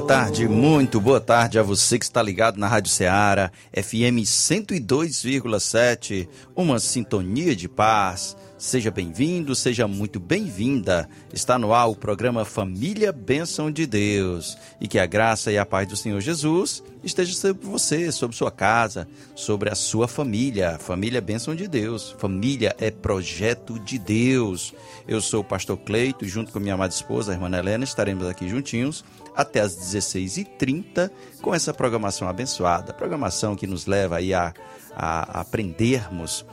Tarde, 0.00 0.48
muito 0.48 0.98
boa 0.98 1.20
tarde 1.20 1.58
a 1.58 1.62
você 1.62 1.98
que 1.98 2.06
está 2.06 2.22
ligado 2.22 2.58
na 2.58 2.66
Rádio 2.66 2.90
Ceará, 2.90 3.52
FM 3.72 4.24
102,7, 4.24 6.26
uma 6.56 6.78
sintonia 6.78 7.54
de 7.54 7.68
paz. 7.68 8.34
Seja 8.56 8.88
bem-vindo, 8.88 9.52
seja 9.52 9.88
muito 9.88 10.20
bem-vinda. 10.20 11.08
Está 11.32 11.58
no 11.58 11.74
ar 11.74 11.86
o 11.86 11.96
programa 11.96 12.44
Família 12.44 13.10
Bênção 13.10 13.68
de 13.68 13.84
Deus. 13.84 14.56
E 14.80 14.86
que 14.86 14.98
a 14.98 15.06
graça 15.06 15.50
e 15.50 15.58
a 15.58 15.66
paz 15.66 15.88
do 15.88 15.96
Senhor 15.96 16.20
Jesus 16.20 16.80
esteja 17.02 17.34
sobre 17.34 17.66
você, 17.66 18.12
sobre 18.12 18.36
sua 18.36 18.52
casa, 18.52 19.08
sobre 19.34 19.70
a 19.70 19.74
sua 19.74 20.06
família. 20.06 20.78
Família 20.78 21.20
Bênção 21.20 21.52
de 21.52 21.66
Deus. 21.66 22.14
Família 22.16 22.76
é 22.78 22.92
projeto 22.92 23.76
de 23.80 23.98
Deus. 23.98 24.72
Eu 25.06 25.20
sou 25.20 25.40
o 25.40 25.44
pastor 25.44 25.76
Cleito, 25.78 26.24
junto 26.24 26.52
com 26.52 26.60
minha 26.60 26.74
amada 26.74 26.94
esposa, 26.94 27.32
a 27.32 27.34
irmã 27.34 27.50
Helena, 27.58 27.82
estaremos 27.82 28.24
aqui 28.24 28.48
juntinhos 28.48 29.04
até 29.34 29.60
as 29.60 29.76
16h30 29.76 31.10
com 31.42 31.52
essa 31.52 31.74
programação 31.74 32.28
abençoada. 32.28 32.92
Programação 32.92 33.56
que 33.56 33.66
nos 33.66 33.86
leva 33.86 34.18
aí 34.18 34.32
a, 34.32 34.54
a 34.94 35.40
aprendermos 35.40 36.46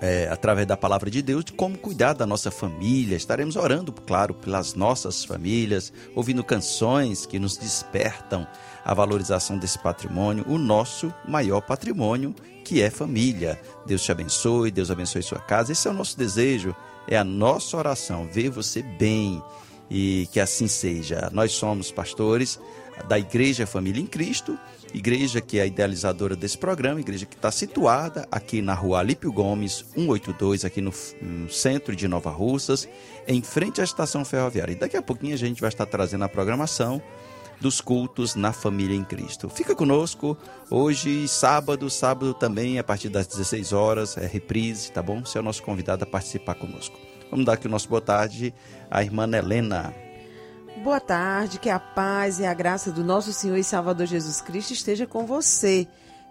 é, 0.00 0.28
através 0.30 0.66
da 0.66 0.76
palavra 0.76 1.10
de 1.10 1.20
Deus, 1.20 1.44
de 1.44 1.52
como 1.52 1.76
cuidar 1.76 2.14
da 2.14 2.26
nossa 2.26 2.50
família. 2.50 3.16
Estaremos 3.16 3.56
orando, 3.56 3.92
claro, 3.92 4.34
pelas 4.34 4.74
nossas 4.74 5.24
famílias, 5.24 5.92
ouvindo 6.14 6.42
canções 6.42 7.26
que 7.26 7.38
nos 7.38 7.56
despertam 7.56 8.46
a 8.84 8.94
valorização 8.94 9.58
desse 9.58 9.78
patrimônio, 9.78 10.44
o 10.48 10.56
nosso 10.56 11.12
maior 11.28 11.60
patrimônio, 11.60 12.34
que 12.64 12.80
é 12.80 12.88
família. 12.88 13.60
Deus 13.86 14.02
te 14.02 14.10
abençoe, 14.10 14.70
Deus 14.70 14.90
abençoe 14.90 15.22
sua 15.22 15.40
casa. 15.40 15.72
Esse 15.72 15.86
é 15.86 15.90
o 15.90 15.94
nosso 15.94 16.16
desejo, 16.16 16.74
é 17.06 17.18
a 17.18 17.24
nossa 17.24 17.76
oração, 17.76 18.26
ver 18.32 18.48
você 18.48 18.82
bem 18.82 19.42
e 19.90 20.28
que 20.32 20.40
assim 20.40 20.68
seja. 20.68 21.28
Nós 21.32 21.52
somos 21.52 21.90
pastores 21.90 22.58
da 23.08 23.18
Igreja 23.18 23.66
Família 23.66 24.00
em 24.00 24.06
Cristo 24.06 24.58
igreja 24.94 25.40
que 25.40 25.58
é 25.58 25.66
idealizadora 25.66 26.34
desse 26.34 26.58
programa, 26.58 27.00
igreja 27.00 27.26
que 27.26 27.36
está 27.36 27.50
situada 27.50 28.26
aqui 28.30 28.60
na 28.60 28.74
rua 28.74 29.00
Alípio 29.00 29.32
Gomes, 29.32 29.84
182, 29.94 30.64
aqui 30.64 30.80
no, 30.80 30.92
no, 31.20 31.50
centro 31.50 31.94
de 31.94 32.08
Nova 32.08 32.30
Russas, 32.30 32.88
em 33.26 33.42
frente 33.42 33.80
à 33.80 33.84
estação 33.84 34.24
ferroviária. 34.24 34.72
E 34.72 34.76
daqui 34.76 34.96
a 34.96 35.02
pouquinho 35.02 35.34
a 35.34 35.38
gente 35.38 35.60
vai 35.60 35.68
estar 35.68 35.86
trazendo 35.86 36.24
a 36.24 36.28
programação 36.28 37.00
dos 37.60 37.80
cultos 37.80 38.34
na 38.34 38.52
família 38.52 38.96
em 38.96 39.04
Cristo. 39.04 39.48
Fica 39.48 39.74
conosco 39.74 40.36
hoje, 40.70 41.28
sábado, 41.28 41.90
sábado 41.90 42.32
também, 42.32 42.78
a 42.78 42.84
partir 42.84 43.10
das 43.10 43.26
16 43.26 43.72
horas, 43.72 44.16
é 44.16 44.26
reprise, 44.26 44.90
tá 44.90 45.02
bom? 45.02 45.20
Você 45.24 45.38
é 45.38 45.40
o 45.40 45.44
nosso 45.44 45.62
convidado 45.62 46.04
a 46.04 46.06
participar 46.06 46.54
conosco. 46.54 46.98
Vamos 47.30 47.44
dar 47.44 47.52
aqui 47.52 47.66
o 47.66 47.70
nosso 47.70 47.88
boa 47.88 48.00
tarde 48.00 48.52
à 48.90 49.02
irmã 49.02 49.28
Helena. 49.30 49.94
Boa 50.78 51.00
tarde, 51.00 51.58
que 51.58 51.68
a 51.68 51.78
paz 51.78 52.38
e 52.38 52.46
a 52.46 52.54
graça 52.54 52.90
do 52.90 53.04
nosso 53.04 53.34
Senhor 53.34 53.56
e 53.58 53.64
Salvador 53.64 54.06
Jesus 54.06 54.40
Cristo 54.40 54.72
esteja 54.72 55.06
com 55.06 55.26
você. 55.26 55.86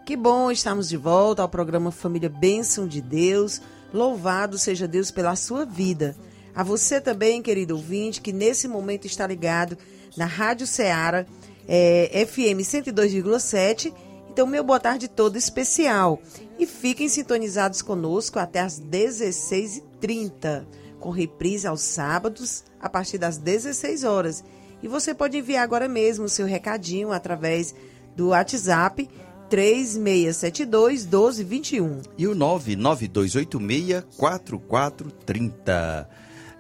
Que 0.06 0.16
bom 0.16 0.50
estarmos 0.50 0.90
de 0.90 0.98
volta 0.98 1.44
ao 1.44 1.50
programa 1.50 1.92
Família 1.92 2.30
Bênção 2.30 2.88
de 2.88 3.00
Deus. 3.00 3.62
Louvado 3.94 4.58
seja 4.58 4.88
Deus 4.88 5.12
pela 5.12 5.36
sua 5.36 5.66
vida. 5.66 6.16
A 6.56 6.64
você 6.64 7.00
também, 7.00 7.44
querido 7.44 7.76
ouvinte, 7.76 8.22
que 8.22 8.34
nesse 8.34 8.68
momento 8.68 9.06
está 9.06 9.28
ligado 9.28 9.78
na 10.18 10.26
Rádio 10.26 10.66
Ceará, 10.66 11.28
é, 11.68 12.26
FM 12.26 12.64
102,7. 12.64 13.94
Então, 14.32 14.48
meu 14.48 14.64
boa 14.64 14.80
tarde 14.80 15.08
todo 15.08 15.38
especial. 15.38 16.20
E 16.58 16.66
fiquem 16.66 17.08
sintonizados 17.08 17.84
conosco 17.84 18.40
até 18.40 18.62
às 18.62 18.82
16h30 18.82 20.66
com 21.00 21.10
reprise 21.10 21.66
aos 21.68 21.82
sábados, 21.82 22.64
a 22.80 22.90
partir 22.90 23.18
das 23.18 23.38
16 23.38 24.04
horas. 24.04 24.44
E 24.82 24.88
você 24.88 25.14
pode 25.14 25.38
enviar 25.38 25.64
agora 25.64 25.88
mesmo 25.88 26.26
o 26.26 26.30
seu 26.30 26.46
recadinho 26.46 27.12
através 27.12 27.74
do 28.16 28.30
WhatsApp 28.30 29.10
3672 29.50 31.06
1221. 31.06 32.02
E 32.18 32.28
o 32.28 32.36
99286 32.36 34.04
4430. 34.18 36.10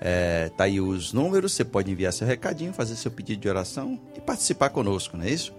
É, 0.01 0.49
tá 0.55 0.63
aí 0.63 0.79
os 0.79 1.11
números, 1.11 1.53
você 1.53 1.65
pode 1.65 1.91
enviar 1.91 2.13
seu 2.13 2.25
recadinho, 2.25 2.73
fazer 2.73 2.95
seu 2.95 3.11
pedido 3.11 3.41
de 3.41 3.49
oração 3.49 3.99
e 4.15 4.21
participar 4.21 4.69
conosco, 4.69 5.17
não 5.17 5.25
é 5.25 5.29
isso? 5.29 5.53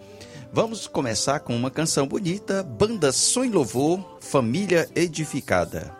Vamos 0.52 0.88
começar 0.88 1.40
com 1.40 1.54
uma 1.54 1.70
canção 1.70 2.08
bonita, 2.08 2.62
Banda 2.62 3.10
e 3.10 3.48
Louvor, 3.48 4.18
Família 4.20 4.88
Edificada. 4.96 5.99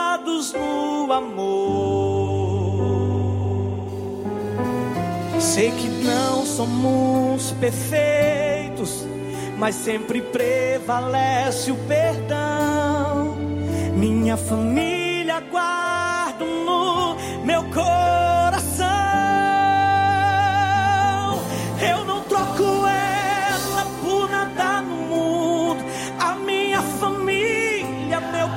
no 0.53 1.11
amor. 1.11 2.21
Sei 5.39 5.71
que 5.71 5.87
não 5.87 6.45
somos 6.45 7.51
perfeitos, 7.59 9.05
mas 9.57 9.75
sempre 9.75 10.21
prevalece 10.21 11.71
o 11.71 11.75
perdão. 11.87 13.35
Minha 13.95 14.37
família 14.37 15.39
guardo 15.51 16.45
no 16.45 17.15
meu 17.43 17.63
coração. 17.65 18.31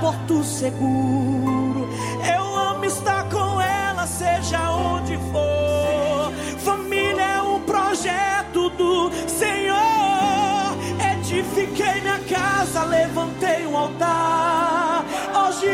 porto 0.05 0.45
seguro. 0.45 1.54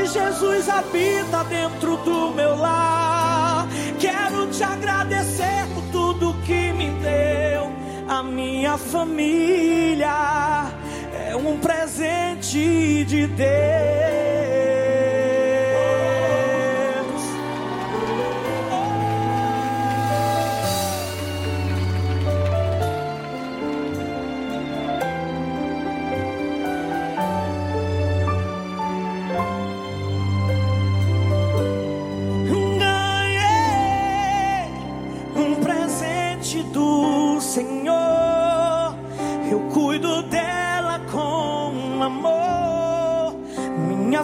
Jesus 0.06 0.68
habita 0.68 1.44
dentro 1.44 1.96
do 1.98 2.30
meu 2.32 2.56
lar. 2.56 3.66
Quero 3.98 4.46
te 4.48 4.62
agradecer 4.62 5.66
por 5.74 5.82
tudo 5.92 6.34
que 6.44 6.72
me 6.72 6.90
deu. 7.00 7.70
A 8.08 8.22
minha 8.22 8.76
família 8.76 10.66
é 11.28 11.36
um 11.36 11.58
presente 11.58 13.04
de 13.04 13.26
Deus. 13.26 14.09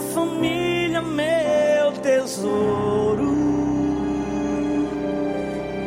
Família, 0.01 1.03
meu 1.03 1.93
tesouro. 2.03 3.35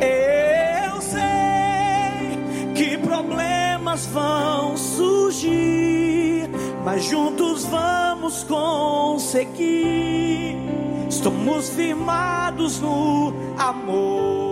Eu 0.00 1.00
sei 1.00 2.38
que 2.74 2.98
problemas 2.98 4.06
vão 4.06 4.76
surgir, 4.76 6.48
mas 6.84 7.04
juntos 7.04 7.64
vamos 7.66 8.44
conseguir. 8.44 9.60
Estamos 11.08 11.70
firmados 11.70 12.80
no 12.80 13.32
amor. 13.58 14.49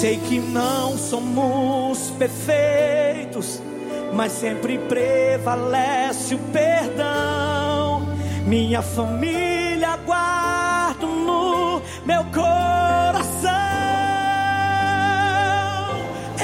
Sei 0.00 0.18
que 0.18 0.38
não 0.38 0.96
somos 0.98 2.10
perfeitos 2.18 3.60
mas 4.16 4.32
sempre 4.32 4.78
prevalece 4.78 6.34
o 6.34 6.38
perdão. 6.38 8.08
Minha 8.46 8.80
família 8.80 9.96
guardo 10.06 11.06
no 11.06 11.82
meu 12.04 12.24
coração. 12.32 13.50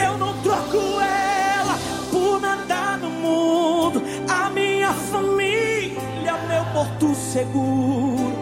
Eu 0.04 0.18
não 0.18 0.34
troco 0.42 0.76
ela 1.00 1.78
por 2.10 2.40
nada 2.40 2.98
no 2.98 3.10
mundo. 3.10 4.02
A 4.28 4.50
minha 4.50 4.92
família, 4.92 6.34
meu 6.48 6.64
porto 6.74 7.14
seguro. 7.14 8.32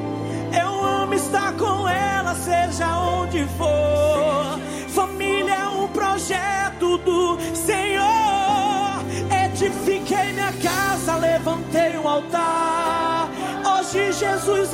Eu 0.53 0.85
amo 0.85 1.15
estar 1.15 1.53
com 1.57 1.89
ela, 1.89 2.35
seja 2.35 2.99
onde 2.99 3.45
for. 3.57 3.90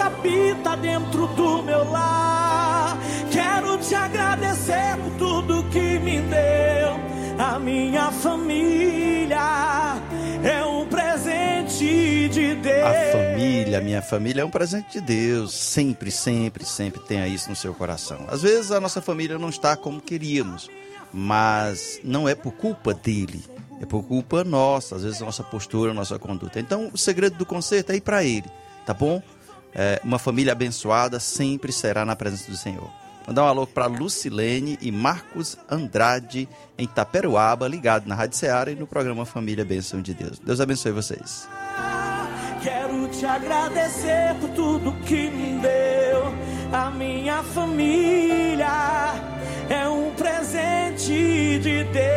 Habita 0.07 0.77
dentro 0.77 1.27
do 1.29 1.63
meu 1.63 1.91
lar. 1.91 2.99
Quero 3.31 3.77
te 3.79 3.95
agradecer 3.95 4.97
por 5.03 5.13
tudo 5.19 5.65
que 5.71 5.99
me 5.99 6.21
deu. 6.21 6.97
A 7.39 7.59
minha 7.59 8.11
família 8.13 10.01
é 10.43 10.65
um 10.65 10.87
presente 10.87 12.29
de 12.29 12.55
Deus. 12.55 12.87
A 12.87 13.13
família, 13.13 13.81
minha 13.81 14.01
família 14.01 14.43
é 14.43 14.45
um 14.45 14.51
presente 14.51 14.93
de 14.93 15.01
Deus. 15.01 15.53
Sempre, 15.53 16.11
sempre, 16.11 16.65
sempre 16.65 17.01
tenha 17.01 17.27
isso 17.27 17.51
no 17.51 17.57
seu 17.57 17.75
coração. 17.75 18.25
Às 18.29 18.43
vezes 18.43 18.71
a 18.71 18.81
nossa 18.81 19.03
família 19.03 19.39
não 19.39 19.49
está 19.49 19.77
como 19.77 20.01
queríamos, 20.01 20.71
mas 21.13 22.01
não 22.03 22.29
é 22.29 22.35
por 22.35 22.53
culpa 22.53 22.95
dele 22.95 23.45
é 23.79 23.85
por 23.85 24.03
culpa 24.05 24.43
nossa, 24.43 24.97
às 24.97 25.03
vezes 25.03 25.21
nossa 25.21 25.43
postura, 25.43 25.93
nossa 25.93 26.19
conduta. 26.19 26.59
Então, 26.59 26.89
o 26.95 26.97
segredo 26.97 27.37
do 27.37 27.45
conserto 27.45 27.91
é 27.91 27.97
ir 27.97 28.01
para 28.01 28.25
Ele, 28.25 28.47
tá 28.87 28.95
bom? 28.95 29.23
É, 29.79 30.01
uma 30.03 30.19
família 30.19 30.53
abençoada 30.53 31.21
sempre 31.21 31.71
será 31.71 32.03
na 32.03 32.17
presença 32.17 32.51
do 32.51 32.57
Senhor. 32.57 32.91
Mandar 33.27 33.45
um 33.45 33.49
alô 33.49 33.67
para 33.67 33.87
Lucilene 33.87 34.79
e 34.81 34.91
Marcos 34.91 35.59
Andrade 35.71 36.49
em 36.79 36.87
Taperuaba, 36.87 37.69
ligado 37.69 38.07
na 38.07 38.15
Rádio 38.15 38.39
Ceará 38.39 38.71
e 38.71 38.75
no 38.75 38.87
programa 38.87 39.27
Família 39.27 39.65
Benção 39.65 40.01
de 40.01 40.15
Deus. 40.15 40.39
Deus 40.39 40.61
abençoe 40.61 40.93
vocês. 40.93 41.47
Quero 42.63 43.07
te 43.09 43.27
agradecer 43.27 44.35
por 44.41 44.49
tudo 44.51 44.93
que 45.05 45.29
me 45.29 45.59
deu. 45.61 46.35
A 46.73 46.91
minha 46.91 47.43
família 47.43 49.15
é 49.69 49.87
um 49.89 50.13
presente 50.15 51.59
de 51.59 51.85
Deus. 51.85 52.17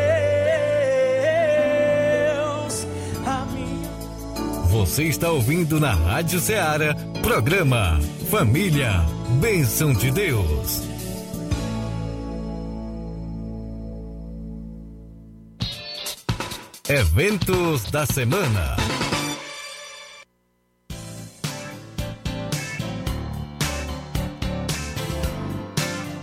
Você 4.69 5.03
está 5.03 5.29
ouvindo 5.29 5.79
na 5.79 5.93
Rádio 5.93 6.39
Ceará, 6.39 6.95
programa 7.21 7.99
Família, 8.29 8.91
Bênção 9.39 9.93
de 9.93 10.11
Deus. 10.11 10.81
Eventos 16.87 17.83
da 17.91 18.05
semana. 18.05 18.75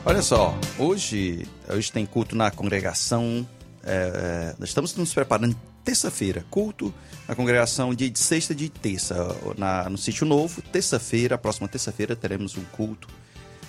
Olha 0.04 0.22
só, 0.22 0.56
hoje, 0.78 1.46
hoje 1.68 1.92
tem 1.92 2.06
culto 2.06 2.34
na 2.36 2.50
congregação. 2.50 3.46
É, 3.86 4.54
é 4.60 4.64
estamos 4.64 4.94
nos 4.96 5.14
preparando 5.14 5.56
terça-feira, 5.84 6.44
culto 6.50 6.92
na 7.28 7.36
congregação 7.36 7.94
dia 7.94 8.10
de 8.10 8.18
sexta 8.18 8.52
de 8.52 8.68
terça, 8.68 9.14
na, 9.56 9.88
no 9.88 9.96
sítio 9.96 10.26
novo. 10.26 10.60
Terça-feira, 10.60 11.38
próxima 11.38 11.68
terça-feira, 11.68 12.16
teremos 12.16 12.56
um 12.56 12.64
culto, 12.72 13.08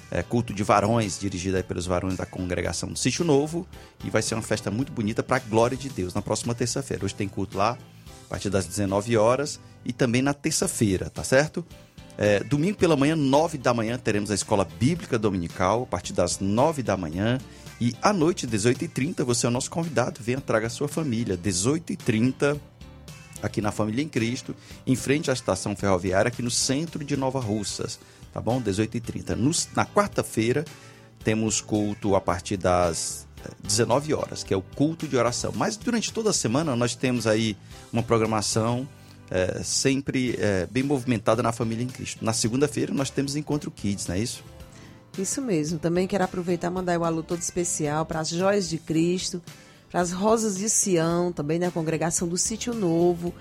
é, 0.10 0.24
culto 0.24 0.54
de 0.54 0.64
varões, 0.64 1.20
dirigido 1.20 1.64
pelos 1.64 1.86
varões 1.86 2.18
da 2.18 2.26
congregação 2.26 2.90
do 2.90 2.98
sítio 2.98 3.24
novo. 3.24 3.68
E 4.04 4.10
vai 4.10 4.24
ser 4.24 4.34
uma 4.34 4.42
festa 4.42 4.72
muito 4.72 4.92
bonita 4.92 5.22
para 5.22 5.38
a 5.38 5.40
glória 5.40 5.78
de 5.78 5.90
Deus 5.90 6.14
na 6.16 6.22
próxima 6.22 6.56
terça-feira. 6.56 7.06
Hoje 7.06 7.14
tem 7.14 7.28
culto 7.28 7.56
lá, 7.56 7.78
a 8.26 8.30
partir 8.30 8.50
das 8.50 8.66
19 8.66 9.16
horas, 9.16 9.60
e 9.86 9.94
também 9.94 10.22
na 10.24 10.34
terça-feira, 10.34 11.10
tá 11.10 11.24
certo? 11.24 11.64
É, 12.18 12.44
domingo 12.44 12.78
pela 12.78 12.98
manhã, 12.98 13.16
9 13.16 13.60
da 13.60 13.74
manhã, 13.74 13.98
teremos 13.98 14.32
a 14.32 14.36
escola 14.36 14.68
bíblica 14.80 15.20
dominical, 15.20 15.84
a 15.84 15.86
partir 15.86 16.14
das 16.14 16.40
9 16.40 16.82
da 16.82 16.98
manhã. 16.98 17.38
E 17.80 17.96
à 18.02 18.12
noite, 18.12 18.48
18h30, 18.48 19.24
você 19.24 19.46
é 19.46 19.50
o 19.50 19.52
nosso 19.52 19.70
convidado. 19.70 20.20
Venha, 20.22 20.42
traga 20.42 20.66
a 20.66 20.70
sua 20.70 20.88
família. 20.88 21.38
18h30, 21.38 22.60
aqui 23.42 23.62
na 23.62 23.72
Família 23.72 24.04
em 24.04 24.10
Cristo, 24.10 24.56
em 24.86 24.96
frente 24.96 25.30
à 25.30 25.34
estação 25.34 25.76
ferroviária, 25.76 26.30
aqui 26.30 26.42
no 26.42 26.50
centro 26.50 27.04
de 27.04 27.16
Nova 27.16 27.40
Russas. 27.40 28.00
Tá 28.34 28.42
bom? 28.42 28.60
18h30. 28.60 29.68
na 29.76 29.86
quarta-feira, 29.86 30.66
temos 31.24 31.62
culto 31.62 32.16
a 32.16 32.22
partir 32.22 32.58
das 32.58 33.28
19 33.64 34.14
horas, 34.14 34.44
que 34.44 34.54
é 34.54 34.58
o 34.58 34.62
culto 34.62 35.08
de 35.08 35.16
oração. 35.16 35.54
Mas 35.56 35.78
durante 35.78 36.12
toda 36.12 36.32
a 36.32 36.34
semana 36.34 36.76
nós 36.76 36.96
temos 36.96 37.28
aí 37.28 37.56
uma 37.94 38.02
programação 38.02 38.88
é, 39.30 39.62
sempre 39.64 40.36
é, 40.40 40.68
bem 40.68 40.84
movimentada 40.84 41.44
na 41.44 41.52
família 41.52 41.84
em 41.84 41.88
Cristo. 41.88 42.24
Na 42.24 42.34
segunda-feira 42.34 42.94
nós 42.94 43.10
temos 43.10 43.36
Encontro 43.36 43.70
Kids, 43.72 44.08
não 44.08 44.16
é 44.16 44.20
isso? 44.20 44.44
Isso 45.18 45.42
mesmo. 45.42 45.80
Também 45.80 46.08
quero 46.08 46.24
aproveitar 46.24 46.68
e 46.68 46.72
mandar 46.72 47.00
um 47.00 47.04
alô 47.04 47.24
todo 47.24 47.42
especial 47.42 48.06
para 48.06 48.20
as 48.20 48.30
Joias 48.30 48.70
de 48.70 48.78
Cristo, 48.78 49.42
para 49.90 50.02
as 50.02 50.12
Rosas 50.12 50.58
de 50.58 50.70
Sião, 50.70 51.32
também 51.32 51.60
da 51.60 51.72
congregação 51.72 52.28
do 52.28 52.38
Sítio 52.38 52.74
Novo 52.74 53.34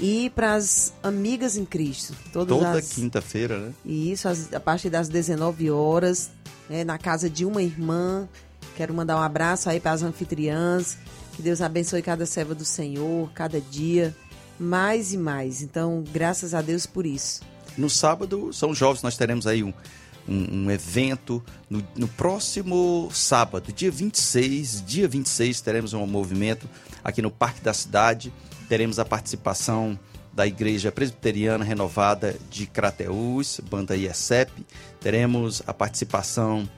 e 0.00 0.30
para 0.30 0.54
as 0.54 0.92
Amigas 1.02 1.56
em 1.56 1.64
Cristo. 1.64 2.14
Toda 2.32 2.72
as... 2.72 2.92
quinta-feira, 2.92 3.58
né? 3.58 3.72
Isso, 3.84 4.28
a 4.28 4.60
partir 4.60 4.90
das 4.90 5.08
19 5.08 5.70
horas, 5.70 6.30
né, 6.68 6.84
na 6.84 6.98
casa 6.98 7.28
de 7.28 7.44
uma 7.44 7.62
irmã. 7.62 8.28
Quero 8.76 8.94
mandar 8.94 9.16
um 9.16 9.22
abraço 9.22 9.68
aí 9.68 9.80
para 9.80 9.92
as 9.92 10.02
anfitriãs. 10.02 10.96
Que 11.34 11.42
Deus 11.42 11.60
abençoe 11.60 12.02
cada 12.02 12.26
serva 12.26 12.54
do 12.54 12.64
Senhor, 12.64 13.30
cada 13.32 13.60
dia, 13.60 14.14
mais 14.62 15.12
e 15.12 15.18
mais. 15.18 15.62
Então, 15.62 16.04
graças 16.12 16.54
a 16.54 16.62
Deus 16.62 16.86
por 16.86 17.04
isso. 17.04 17.42
No 17.76 17.90
sábado, 17.90 18.52
são 18.52 18.74
jovens, 18.74 19.02
nós 19.02 19.16
teremos 19.16 19.46
aí 19.46 19.62
um 19.62 19.72
um, 20.28 20.64
um 20.64 20.70
evento. 20.70 21.42
No, 21.68 21.82
no, 21.96 22.08
próximo 22.08 23.08
sábado, 23.12 23.72
dia 23.72 23.90
26, 23.90 24.84
dia 24.84 25.08
26, 25.08 25.60
teremos 25.60 25.92
um 25.92 26.06
movimento 26.06 26.68
aqui 27.02 27.22
no 27.22 27.30
Parque 27.30 27.60
da 27.60 27.72
Cidade. 27.72 28.32
Teremos 28.68 28.98
a 28.98 29.04
participação 29.04 29.98
da 30.32 30.46
Igreja 30.46 30.90
Presbiteriana 30.90 31.64
Renovada 31.64 32.36
de 32.50 32.66
Crateús, 32.66 33.60
banda 33.68 33.96
IESEP. 33.96 34.50
Teremos 35.00 35.62
a 35.66 35.74
participação 35.74 36.68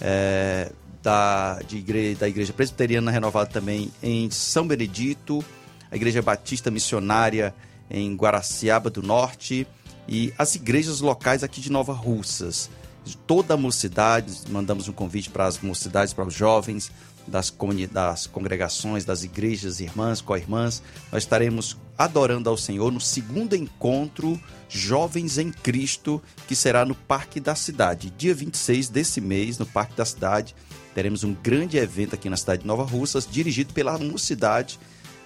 é, 0.00 0.72
da, 1.02 1.60
de 1.66 1.78
igreja, 1.78 2.20
da 2.20 2.28
Igreja 2.28 2.52
Presbiteriana 2.52 3.10
Renovada 3.10 3.50
também 3.50 3.90
em 4.02 4.30
São 4.30 4.66
Benedito, 4.66 5.44
a 5.92 5.96
Igreja 5.96 6.22
Batista 6.22 6.70
Missionária 6.70 7.54
em 7.90 8.16
Guaraciaba 8.16 8.88
do 8.88 9.02
Norte 9.02 9.66
e 10.08 10.32
as 10.38 10.54
igrejas 10.54 11.02
locais 11.02 11.44
aqui 11.44 11.60
de 11.60 11.70
Nova 11.70 11.92
Russas. 11.92 12.70
De 13.04 13.14
toda 13.16 13.54
a 13.54 13.56
mocidade, 13.58 14.32
mandamos 14.48 14.88
um 14.88 14.92
convite 14.92 15.28
para 15.28 15.44
as 15.44 15.60
mocidades, 15.60 16.14
para 16.14 16.26
os 16.26 16.32
jovens 16.32 16.90
das, 17.26 17.54
das 17.92 18.26
congregações, 18.26 19.04
das 19.04 19.22
igrejas 19.22 19.80
irmãs, 19.80 20.22
co-irmãs. 20.22 20.82
Nós 21.12 21.24
estaremos 21.24 21.76
adorando 21.98 22.48
ao 22.48 22.56
Senhor 22.56 22.90
no 22.90 23.00
segundo 23.00 23.54
encontro 23.54 24.40
Jovens 24.68 25.36
em 25.36 25.52
Cristo, 25.52 26.22
que 26.48 26.56
será 26.56 26.86
no 26.86 26.94
Parque 26.94 27.38
da 27.38 27.54
Cidade. 27.54 28.10
Dia 28.16 28.34
26 28.34 28.88
desse 28.88 29.20
mês, 29.20 29.58
no 29.58 29.66
Parque 29.66 29.94
da 29.94 30.06
Cidade, 30.06 30.54
teremos 30.94 31.22
um 31.22 31.34
grande 31.34 31.76
evento 31.76 32.14
aqui 32.14 32.30
na 32.30 32.36
cidade 32.36 32.62
de 32.62 32.68
Nova 32.68 32.84
Russas, 32.84 33.28
dirigido 33.30 33.74
pela 33.74 33.98
mocidade 33.98 34.78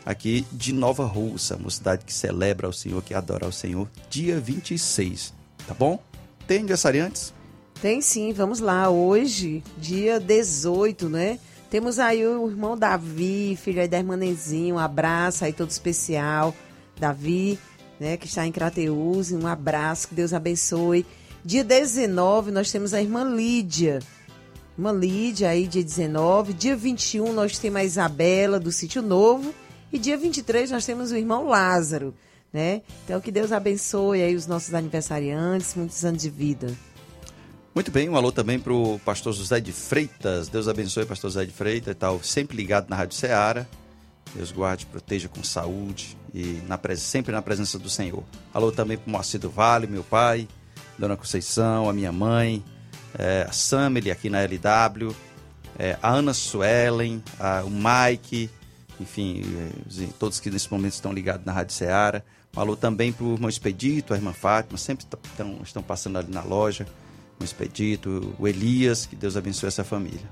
aqui 0.06 0.46
de 0.52 0.72
Nova 0.72 1.04
Russa, 1.04 1.56
uma 1.56 1.68
cidade 1.68 2.04
que 2.04 2.14
celebra 2.14 2.68
o 2.68 2.72
Senhor, 2.72 3.02
que 3.02 3.12
adora 3.12 3.48
o 3.48 3.52
Senhor, 3.52 3.88
dia 4.08 4.38
26, 4.38 5.34
tá 5.66 5.74
bom? 5.74 6.00
Tem 6.46 6.58
aniversariantes? 6.58 7.34
Tem 7.82 8.00
sim, 8.00 8.32
vamos 8.32 8.60
lá. 8.60 8.88
Hoje, 8.88 9.64
dia 9.76 10.20
18, 10.20 11.08
né? 11.08 11.40
Temos 11.68 11.98
aí 11.98 12.24
o 12.24 12.48
irmão 12.48 12.78
Davi, 12.78 13.58
filho 13.60 13.82
aí 13.82 13.88
da 13.88 13.98
irmã 13.98 14.16
Nenzinho, 14.16 14.76
um 14.76 14.78
abraço 14.78 15.44
aí 15.44 15.52
todo 15.52 15.70
especial. 15.70 16.54
Davi, 16.98 17.58
né, 17.98 18.16
que 18.16 18.26
está 18.26 18.46
em 18.46 18.52
Crateus, 18.52 19.32
um 19.32 19.46
abraço, 19.46 20.08
que 20.08 20.14
Deus 20.14 20.32
abençoe. 20.32 21.04
Dia 21.44 21.64
19, 21.64 22.52
nós 22.52 22.70
temos 22.70 22.94
a 22.94 23.02
irmã 23.02 23.24
Lídia. 23.24 23.98
Irmã 24.78 24.92
Lídia 24.92 25.48
aí, 25.48 25.66
dia 25.66 25.82
19. 25.82 26.52
Dia 26.52 26.76
21, 26.76 27.32
nós 27.32 27.58
temos 27.58 27.80
a 27.80 27.84
Isabela, 27.84 28.60
do 28.60 28.70
Sítio 28.70 29.02
Novo. 29.02 29.52
E 29.92 29.98
dia 29.98 30.16
23 30.16 30.70
nós 30.70 30.84
temos 30.84 31.10
o 31.10 31.16
irmão 31.16 31.46
Lázaro, 31.46 32.14
né? 32.52 32.82
Então 33.04 33.20
que 33.20 33.30
Deus 33.30 33.52
abençoe 33.52 34.22
aí 34.22 34.34
os 34.34 34.46
nossos 34.46 34.74
aniversariantes, 34.74 35.74
muitos 35.74 36.04
anos 36.04 36.22
de 36.22 36.30
vida. 36.30 36.74
Muito 37.74 37.90
bem, 37.90 38.08
um 38.08 38.16
alô 38.16 38.32
também 38.32 38.58
para 38.58 38.72
o 38.72 38.98
pastor 39.04 39.32
José 39.32 39.60
de 39.60 39.70
Freitas. 39.70 40.48
Deus 40.48 40.66
abençoe 40.66 41.04
pastor 41.04 41.30
José 41.30 41.44
de 41.44 41.52
Freitas, 41.52 41.94
tal, 41.98 42.22
sempre 42.22 42.56
ligado 42.56 42.88
na 42.88 42.96
Rádio 42.96 43.14
Ceará. 43.14 43.66
Deus 44.34 44.50
guarde, 44.50 44.86
proteja 44.86 45.28
com 45.28 45.42
saúde 45.44 46.16
e 46.34 46.60
na, 46.66 46.78
sempre 46.96 47.32
na 47.32 47.42
presença 47.42 47.78
do 47.78 47.88
Senhor. 47.88 48.24
Alô 48.52 48.72
também 48.72 48.96
para 48.96 49.08
o 49.08 49.10
Moacir 49.10 49.40
do 49.40 49.50
Vale, 49.50 49.86
meu 49.86 50.02
pai, 50.02 50.48
Dona 50.98 51.16
Conceição, 51.16 51.88
a 51.88 51.92
minha 51.92 52.12
mãe, 52.12 52.64
é, 53.18 53.46
a 53.48 53.52
Samely 53.52 54.10
aqui 54.10 54.28
na 54.28 54.40
LW, 54.42 55.14
é, 55.78 55.98
a 56.02 56.10
Ana 56.12 56.34
Suelen, 56.34 57.22
a, 57.38 57.62
o 57.62 57.70
Mike, 57.70 58.50
enfim, 59.00 59.42
eh, 59.98 60.08
todos 60.18 60.40
que 60.40 60.50
nesse 60.50 60.70
momento 60.70 60.94
estão 60.94 61.12
ligados 61.12 61.44
na 61.44 61.52
Rádio 61.52 61.74
Ceará. 61.74 62.22
Um 62.56 62.60
alô 62.60 62.76
também 62.76 63.12
para 63.12 63.24
o 63.24 63.34
irmão 63.34 63.48
Expedito, 63.48 64.14
a 64.14 64.16
irmã 64.16 64.32
Fátima, 64.32 64.78
sempre 64.78 65.04
estão, 65.04 65.58
estão 65.62 65.82
passando 65.82 66.18
ali 66.18 66.32
na 66.32 66.42
loja. 66.42 66.86
O 67.38 67.44
Expedito, 67.44 68.34
o 68.38 68.48
Elias, 68.48 69.04
que 69.04 69.14
Deus 69.14 69.36
abençoe 69.36 69.68
essa 69.68 69.84
família. 69.84 70.28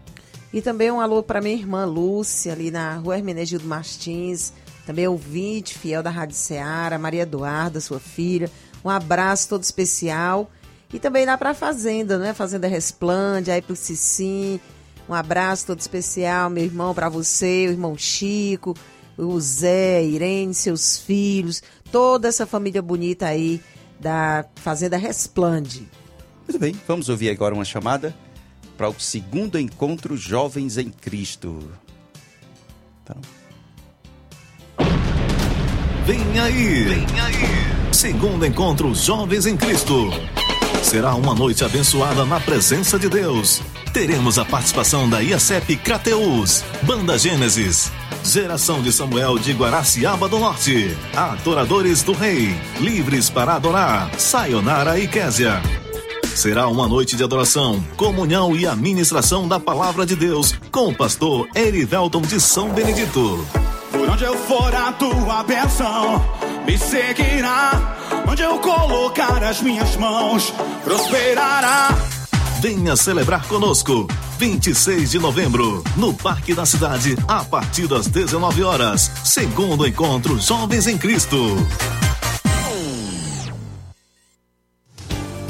E 0.52 0.62
também 0.62 0.90
um 0.90 1.00
alô 1.00 1.22
para 1.22 1.40
minha 1.40 1.54
irmã 1.54 1.84
Lúcia, 1.84 2.52
ali 2.52 2.70
na 2.70 2.96
rua 2.96 3.18
Hermenegildo 3.18 3.66
Martins, 3.66 4.52
também 4.86 5.06
ouvinte, 5.06 5.76
fiel 5.76 6.02
da 6.02 6.10
Rádio 6.10 6.36
Ceará, 6.36 6.98
Maria 6.98 7.22
Eduarda, 7.22 7.80
sua 7.80 7.98
filha. 7.98 8.50
Um 8.84 8.88
abraço 8.88 9.48
todo 9.48 9.62
especial. 9.62 10.50
E 10.92 10.98
também 11.00 11.26
lá 11.26 11.36
para 11.36 11.50
a 11.50 11.54
Fazenda, 11.54 12.18
né? 12.18 12.32
Fazenda 12.32 12.68
Resplande, 12.68 13.50
aí 13.50 13.60
para 13.60 13.72
o 13.72 13.76
Cicim, 13.76 14.60
um 15.08 15.14
abraço 15.14 15.66
todo 15.66 15.80
especial, 15.80 16.48
meu 16.48 16.64
irmão, 16.64 16.94
para 16.94 17.08
você, 17.08 17.66
o 17.68 17.72
irmão 17.72 17.96
Chico, 17.96 18.74
o 19.16 19.38
Zé, 19.40 20.02
Irene, 20.04 20.54
seus 20.54 20.98
filhos, 20.98 21.62
toda 21.92 22.28
essa 22.28 22.46
família 22.46 22.82
bonita 22.82 23.26
aí 23.26 23.60
da 24.00 24.44
Fazenda 24.56 24.96
Resplande. 24.96 25.88
Muito 26.46 26.58
bem, 26.58 26.74
vamos 26.86 27.08
ouvir 27.08 27.30
agora 27.30 27.54
uma 27.54 27.64
chamada 27.64 28.14
para 28.76 28.88
o 28.88 28.94
segundo 28.98 29.58
encontro 29.58 30.16
Jovens 30.16 30.76
em 30.78 30.90
Cristo. 30.90 31.70
Tá. 33.04 33.16
Vem 36.06 36.38
aí! 36.38 36.84
Vem 36.84 37.20
aí! 37.20 37.94
Segundo 37.94 38.44
encontro 38.44 38.94
Jovens 38.94 39.46
em 39.46 39.56
Cristo. 39.56 40.10
Será 40.84 41.14
uma 41.14 41.34
noite 41.34 41.64
abençoada 41.64 42.26
na 42.26 42.38
presença 42.38 42.98
de 42.98 43.08
Deus. 43.08 43.62
Teremos 43.92 44.38
a 44.38 44.44
participação 44.44 45.08
da 45.08 45.20
IACEP 45.20 45.76
Crateus, 45.76 46.62
Banda 46.82 47.18
Gênesis, 47.18 47.90
Geração 48.22 48.82
de 48.82 48.92
Samuel 48.92 49.38
de 49.38 49.52
Guaraciaba 49.54 50.28
do 50.28 50.38
Norte, 50.38 50.94
Adoradores 51.16 52.02
do 52.02 52.12
Rei, 52.12 52.54
Livres 52.78 53.30
para 53.30 53.54
Adorar, 53.54 54.10
Sayonara 54.18 54.98
e 54.98 55.08
Késia. 55.08 55.60
Será 56.34 56.68
uma 56.68 56.86
noite 56.86 57.16
de 57.16 57.24
adoração, 57.24 57.82
comunhão 57.96 58.54
e 58.54 58.66
administração 58.66 59.48
da 59.48 59.58
palavra 59.58 60.04
de 60.04 60.14
Deus 60.14 60.52
com 60.70 60.88
o 60.88 60.94
pastor 60.94 61.48
Erivelton 61.56 62.20
de 62.20 62.38
São 62.38 62.68
Benedito. 62.68 63.44
Por 63.90 64.10
onde 64.10 64.24
eu 64.24 64.36
for 64.36 64.72
a 64.74 64.92
tua 64.92 65.42
bênção 65.44 66.43
me 66.64 66.78
seguirá. 66.78 67.96
Onde 68.28 68.42
eu 68.42 68.58
colocar 68.58 69.42
as 69.42 69.60
minhas 69.60 69.96
mãos, 69.96 70.52
prosperará. 70.82 71.88
Venha 72.60 72.96
celebrar 72.96 73.46
conosco. 73.46 74.06
26 74.38 75.12
de 75.12 75.18
novembro, 75.18 75.82
no 75.96 76.12
Parque 76.12 76.54
da 76.54 76.66
Cidade, 76.66 77.16
a 77.28 77.44
partir 77.44 77.86
das 77.86 78.08
19 78.08 78.64
horas. 78.64 79.10
Segundo 79.24 79.86
encontro 79.86 80.40
Jovens 80.40 80.86
em 80.86 80.98
Cristo. 80.98 81.36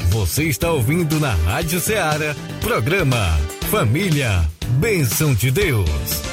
Você 0.09 0.45
está 0.45 0.71
ouvindo 0.71 1.19
na 1.19 1.33
Rádio 1.33 1.79
Ceará, 1.79 2.35
programa 2.61 3.37
Família, 3.69 4.49
Bênção 4.79 5.33
de 5.33 5.51
Deus. 5.51 6.24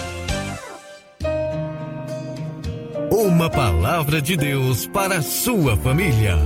Uma 3.34 3.48
palavra 3.48 4.20
de 4.20 4.36
Deus 4.36 4.86
para 4.86 5.16
a 5.16 5.22
sua 5.22 5.74
família. 5.74 6.36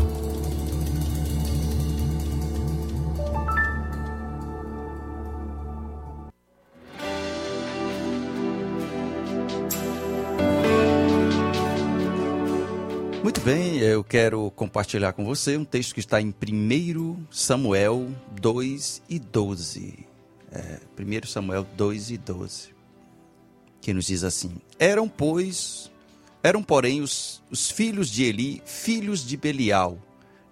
Muito 13.21 13.41
bem, 13.41 13.79
eu 13.79 14.05
quero 14.05 14.49
compartilhar 14.53 15.13
com 15.13 15.25
você 15.25 15.57
um 15.57 15.65
texto 15.65 15.93
que 15.93 15.99
está 16.01 16.21
em 16.21 16.29
1 16.29 17.27
Samuel 17.33 18.09
2 18.41 19.03
e 19.11 19.19
12. 19.19 20.07
É, 20.53 20.79
1 20.97 21.27
Samuel 21.27 21.67
2 21.77 22.11
e 22.13 22.17
12. 22.17 22.69
Que 23.81 23.93
nos 23.93 24.07
diz 24.07 24.23
assim: 24.23 24.53
Eram, 24.79 25.09
pois, 25.09 25.91
eram, 26.47 26.63
porém, 26.63 27.01
os, 27.01 27.43
os 27.51 27.69
filhos 27.69 28.09
de 28.09 28.23
Eli, 28.23 28.63
filhos 28.65 29.27
de 29.27 29.37
Belial, 29.37 29.99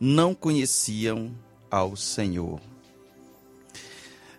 não 0.00 0.34
conheciam 0.34 1.30
ao 1.70 1.94
Senhor. 1.94 2.60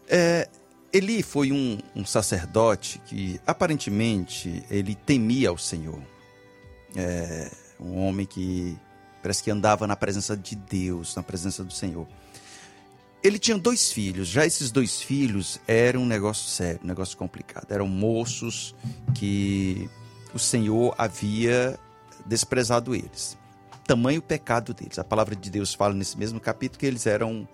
É, 0.05 0.49
Eli 0.91 1.23
foi 1.23 1.53
um, 1.53 1.79
um, 1.95 2.05
sacerdote 2.05 2.99
que, 3.05 3.39
aparentemente, 3.47 4.65
ele 4.69 4.95
temia 4.95 5.47
ao 5.47 5.57
Senhor. 5.57 6.01
É, 6.93 7.49
um 7.79 7.99
homem 7.99 8.25
que 8.25 8.77
parece 9.23 9.41
que 9.41 9.49
andava 9.49 9.87
na 9.87 9.95
presença 9.95 10.35
de 10.35 10.57
Deus, 10.57 11.15
na 11.15 11.23
presença 11.23 11.63
do 11.63 11.71
Senhor. 11.71 12.05
Ele 13.23 13.39
tinha 13.39 13.57
dois 13.57 13.93
filhos, 13.93 14.27
já 14.27 14.45
esses 14.45 14.71
dois 14.71 15.01
filhos 15.01 15.57
eram 15.65 16.01
um 16.01 16.05
negócio 16.05 16.49
sério, 16.49 16.81
um 16.83 16.87
negócio 16.87 17.17
complicado. 17.17 17.71
Eram 17.71 17.87
moços 17.87 18.75
que 19.15 19.89
o 20.35 20.39
Senhor 20.39 20.93
havia 20.97 21.79
desprezado 22.25 22.93
eles. 22.93 23.37
Tamanho 23.87 24.21
pecado 24.21 24.73
deles. 24.73 24.99
A 24.99 25.03
palavra 25.03 25.33
de 25.33 25.49
Deus 25.49 25.73
fala 25.73 25.93
nesse 25.93 26.17
mesmo 26.17 26.41
capítulo 26.41 26.77
que 26.77 26.85
eles 26.85 27.07
eram 27.07 27.47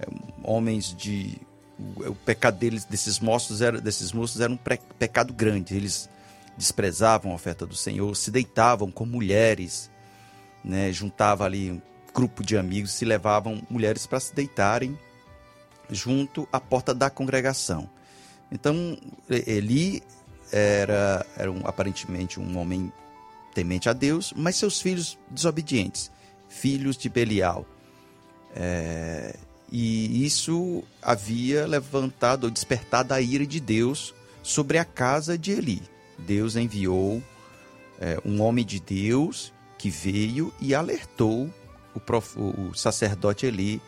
é, 0.00 0.06
homens 0.42 0.94
de 0.96 1.38
o, 1.78 2.14
pecado 2.14 2.56
deles 2.58 2.86
desses 2.86 3.20
moços 3.20 3.60
era 3.60 3.78
desses 3.78 4.12
moços 4.12 4.40
era 4.40 4.50
um 4.50 4.58
pecado 4.98 5.34
grande. 5.34 5.76
Eles 5.76 6.08
desprezavam 6.56 7.32
a 7.32 7.34
oferta 7.34 7.66
do 7.66 7.76
Senhor, 7.76 8.16
se 8.16 8.30
deitavam 8.30 8.90
com 8.90 9.04
mulheres, 9.04 9.90
né? 10.64 10.90
Juntava 10.92 11.44
ali 11.44 11.70
um 11.70 11.82
grupo 12.14 12.42
de 12.42 12.56
amigos, 12.56 12.92
se 12.92 13.04
levavam 13.04 13.60
mulheres 13.68 14.06
para 14.06 14.20
se 14.20 14.34
deitarem 14.34 14.98
junto 15.90 16.48
à 16.50 16.58
porta 16.58 16.94
da 16.94 17.10
congregação. 17.10 17.90
Então, 18.50 18.96
Eli 19.28 20.02
era, 20.52 21.26
era 21.36 21.50
um, 21.50 21.60
aparentemente 21.64 22.40
um 22.40 22.58
homem 22.58 22.92
temente 23.54 23.88
a 23.88 23.92
Deus, 23.92 24.32
mas 24.36 24.56
seus 24.56 24.80
filhos 24.80 25.18
desobedientes, 25.30 26.10
filhos 26.48 26.96
de 26.96 27.08
Belial. 27.08 27.66
É, 28.54 29.34
e 29.70 30.24
isso 30.24 30.84
havia 31.02 31.66
levantado 31.66 32.44
ou 32.44 32.50
despertado 32.50 33.12
a 33.12 33.20
ira 33.20 33.46
de 33.46 33.60
Deus 33.60 34.14
sobre 34.42 34.78
a 34.78 34.84
casa 34.84 35.36
de 35.36 35.52
Eli. 35.52 35.82
Deus 36.18 36.56
enviou 36.56 37.22
é, 38.00 38.18
um 38.24 38.40
homem 38.40 38.64
de 38.64 38.80
Deus 38.80 39.52
que 39.78 39.90
veio 39.90 40.52
e 40.60 40.74
alertou 40.74 41.50
o, 41.94 42.00
prof, 42.00 42.38
o 42.38 42.74
sacerdote 42.74 43.46
Eli, 43.46 43.80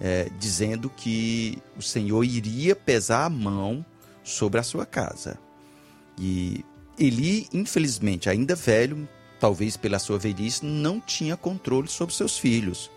é, 0.00 0.28
dizendo 0.38 0.90
que 0.90 1.58
o 1.76 1.82
Senhor 1.82 2.24
iria 2.24 2.74
pesar 2.74 3.24
a 3.24 3.30
mão 3.30 3.84
sobre 4.22 4.60
a 4.60 4.62
sua 4.62 4.84
casa. 4.84 5.38
E 6.18 6.64
Eli, 6.98 7.48
infelizmente, 7.52 8.28
ainda 8.28 8.54
velho, 8.54 9.08
talvez 9.40 9.76
pela 9.76 9.98
sua 9.98 10.18
velhice, 10.18 10.64
não 10.64 11.00
tinha 11.00 11.36
controle 11.36 11.88
sobre 11.88 12.14
seus 12.14 12.38
filhos 12.38 12.90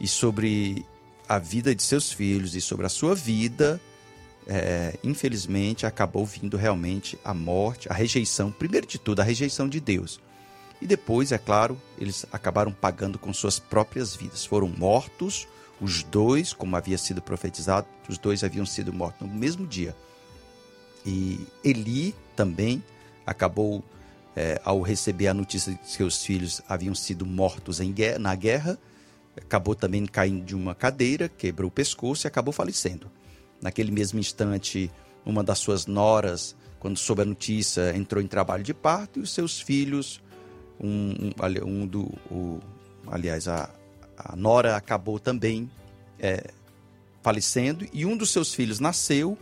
e 0.00 0.08
sobre 0.08 0.86
a 1.28 1.38
vida 1.38 1.74
de 1.74 1.82
seus 1.82 2.10
filhos 2.10 2.54
e 2.54 2.60
sobre 2.60 2.86
a 2.86 2.88
sua 2.88 3.14
vida. 3.14 3.80
É, 4.46 4.98
infelizmente, 5.04 5.86
acabou 5.86 6.24
vindo 6.24 6.56
realmente 6.56 7.18
a 7.22 7.34
morte, 7.34 7.88
a 7.88 7.94
rejeição, 7.94 8.50
primeiro 8.50 8.86
de 8.86 8.98
tudo, 8.98 9.20
a 9.20 9.24
rejeição 9.24 9.68
de 9.68 9.78
Deus. 9.78 10.18
E 10.80 10.86
depois, 10.86 11.30
é 11.30 11.38
claro, 11.38 11.80
eles 11.98 12.24
acabaram 12.32 12.72
pagando 12.72 13.18
com 13.18 13.32
suas 13.34 13.58
próprias 13.58 14.16
vidas. 14.16 14.46
Foram 14.46 14.66
mortos, 14.66 15.46
os 15.80 16.02
dois, 16.02 16.52
como 16.54 16.74
havia 16.74 16.96
sido 16.96 17.20
profetizado, 17.20 17.86
os 18.08 18.16
dois 18.16 18.42
haviam 18.42 18.64
sido 18.64 18.92
mortos 18.92 19.28
no 19.28 19.32
mesmo 19.32 19.66
dia. 19.66 19.94
E 21.04 21.46
Eli 21.62 22.14
também 22.40 22.82
acabou, 23.26 23.84
é, 24.34 24.58
ao 24.64 24.80
receber 24.80 25.28
a 25.28 25.34
notícia 25.34 25.72
de 25.72 25.78
que 25.78 25.90
seus 25.90 26.24
filhos 26.24 26.62
haviam 26.66 26.94
sido 26.94 27.26
mortos 27.26 27.80
em, 27.80 27.94
na 28.18 28.34
guerra, 28.34 28.78
acabou 29.36 29.74
também 29.74 30.06
caindo 30.06 30.42
de 30.42 30.56
uma 30.56 30.74
cadeira, 30.74 31.28
quebrou 31.28 31.68
o 31.68 31.70
pescoço 31.70 32.26
e 32.26 32.28
acabou 32.28 32.50
falecendo. 32.50 33.10
Naquele 33.60 33.90
mesmo 33.90 34.18
instante, 34.18 34.90
uma 35.22 35.44
das 35.44 35.58
suas 35.58 35.84
noras, 35.84 36.56
quando 36.78 36.98
soube 36.98 37.20
a 37.20 37.26
notícia, 37.26 37.94
entrou 37.94 38.22
em 38.22 38.26
trabalho 38.26 38.64
de 38.64 38.72
parto 38.72 39.18
e 39.18 39.22
os 39.22 39.30
seus 39.34 39.60
filhos, 39.60 40.22
um, 40.80 41.10
um, 41.10 41.66
um 41.66 41.86
do, 41.86 42.04
o, 42.30 42.58
aliás, 43.06 43.48
a, 43.48 43.68
a 44.16 44.34
nora 44.34 44.76
acabou 44.76 45.18
também 45.18 45.70
é, 46.18 46.50
falecendo 47.22 47.86
e 47.92 48.06
um 48.06 48.16
dos 48.16 48.30
seus 48.30 48.54
filhos 48.54 48.80
nasceu 48.80 49.36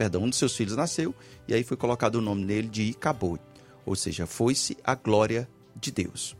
perdão, 0.00 0.22
um 0.22 0.30
dos 0.30 0.38
seus 0.38 0.56
filhos 0.56 0.74
nasceu, 0.74 1.14
e 1.46 1.52
aí 1.52 1.62
foi 1.62 1.76
colocado 1.76 2.14
o 2.14 2.20
nome 2.22 2.42
nele 2.42 2.68
de 2.68 2.84
Icabod, 2.84 3.38
ou 3.84 3.94
seja, 3.94 4.26
foi-se 4.26 4.74
a 4.82 4.94
glória 4.94 5.46
de 5.76 5.90
Deus. 5.90 6.34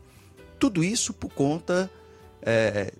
Tudo 0.57 0.83
isso 0.83 1.13
por 1.13 1.31
conta 1.31 1.87
é, 2.41 2.91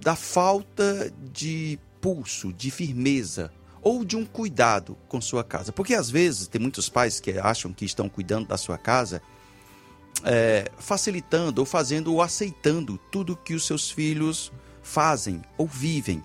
da 0.00 0.14
falta 0.14 1.12
de 1.32 1.76
pulso, 2.00 2.52
de 2.52 2.70
firmeza 2.70 3.52
ou 3.82 4.04
de 4.04 4.16
um 4.16 4.24
cuidado 4.24 4.96
com 5.08 5.20
sua 5.20 5.42
casa. 5.42 5.72
Porque 5.72 5.94
às 5.94 6.08
vezes 6.08 6.46
tem 6.46 6.60
muitos 6.60 6.88
pais 6.88 7.18
que 7.18 7.36
acham 7.36 7.72
que 7.72 7.84
estão 7.84 8.08
cuidando 8.08 8.46
da 8.46 8.56
sua 8.56 8.78
casa, 8.78 9.20
é, 10.22 10.70
facilitando 10.78 11.60
ou 11.60 11.66
fazendo 11.66 12.12
ou 12.12 12.22
aceitando 12.22 12.96
tudo 13.10 13.36
que 13.36 13.54
os 13.54 13.66
seus 13.66 13.90
filhos 13.90 14.52
fazem 14.84 15.42
ou 15.58 15.66
vivem 15.66 16.22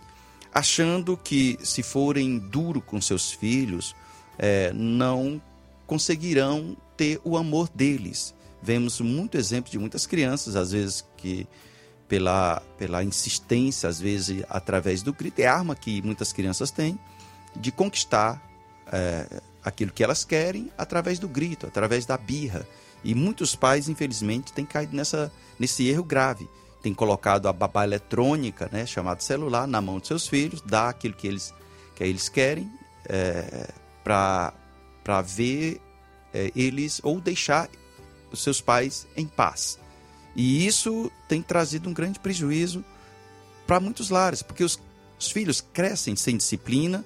achando 0.53 1.15
que 1.17 1.58
se 1.63 1.81
forem 1.81 2.38
duro 2.38 2.81
com 2.81 3.00
seus 3.00 3.31
filhos, 3.31 3.96
é, 4.38 4.72
não 4.74 5.41
conseguirão 5.88 6.75
ter 6.98 7.20
o 7.24 7.38
amor 7.38 7.70
deles. 7.74 8.34
Vemos 8.62 9.00
muito 9.01 9.38
exemplo 9.38 9.72
de 9.72 9.79
muitas 9.79 10.05
crianças, 10.05 10.55
às 10.55 10.72
vezes 10.72 11.05
que 11.17 11.48
pela, 12.08 12.62
pela 12.77 13.03
insistência, 13.03 13.88
às 13.88 14.00
vezes 14.00 14.43
através 14.50 15.01
do 15.01 15.13
grito, 15.13 15.39
é 15.39 15.48
arma 15.48 15.75
que 15.75 16.01
muitas 16.01 16.34
crianças 16.34 16.70
têm 16.70 17.00
de 17.55 17.72
conquistar 17.72 18.41
é, 18.91 19.41
aquilo 19.63 19.91
que 19.91 20.03
elas 20.03 20.24
querem 20.24 20.72
através 20.77 21.20
do 21.20 21.27
grito, 21.27 21.65
através 21.65 22.05
da 22.05 22.17
birra. 22.17 22.67
E 23.03 23.15
muitos 23.15 23.55
pais, 23.55 23.89
infelizmente, 23.89 24.53
têm 24.53 24.65
caído 24.65 24.96
nessa, 24.96 25.31
nesse 25.58 25.88
erro 25.88 26.03
grave 26.03 26.48
tem 26.81 26.93
colocado 26.93 27.47
a 27.47 27.53
babá 27.53 27.83
eletrônica, 27.83 28.70
né, 28.72 28.85
chamado 28.85 29.22
celular, 29.22 29.67
na 29.67 29.79
mão 29.81 30.00
de 30.00 30.07
seus 30.07 30.27
filhos, 30.27 30.61
dá 30.61 30.89
aquilo 30.89 31.13
que 31.13 31.27
eles, 31.27 31.53
que 31.96 32.03
eles 32.03 32.27
querem 32.27 32.72
é, 33.05 33.70
para 34.03 35.22
ver 35.22 35.79
é, 36.33 36.51
eles 36.55 37.00
ou 37.03 37.20
deixar 37.22 37.70
os 38.31 38.41
seus 38.41 38.59
pais 38.59 39.07
em 39.15 39.27
paz. 39.27 39.79
E 40.35 40.65
isso 40.65 41.11
tem 41.27 41.41
trazido 41.41 41.89
um 41.89 41.94
grande 41.94 42.20
prejuízo 42.20 42.83
para 43.67 43.79
muitos 43.79 44.09
lares, 44.09 44.41
porque 44.41 44.63
os, 44.63 44.79
os 45.20 45.29
filhos 45.29 45.61
crescem 45.61 46.15
sem 46.15 46.37
disciplina, 46.37 47.05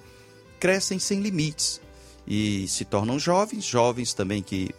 crescem 0.60 1.00
sem 1.00 1.20
limites 1.20 1.82
e 2.28 2.68
se 2.68 2.86
tornam 2.86 3.20
jovens, 3.20 3.64
jovens 3.64 4.14
também 4.14 4.42
que 4.42 4.74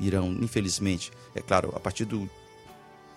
irão, 0.00 0.32
infelizmente, 0.40 1.12
é 1.34 1.40
claro, 1.40 1.72
a 1.74 1.80
partir 1.80 2.04
do 2.04 2.28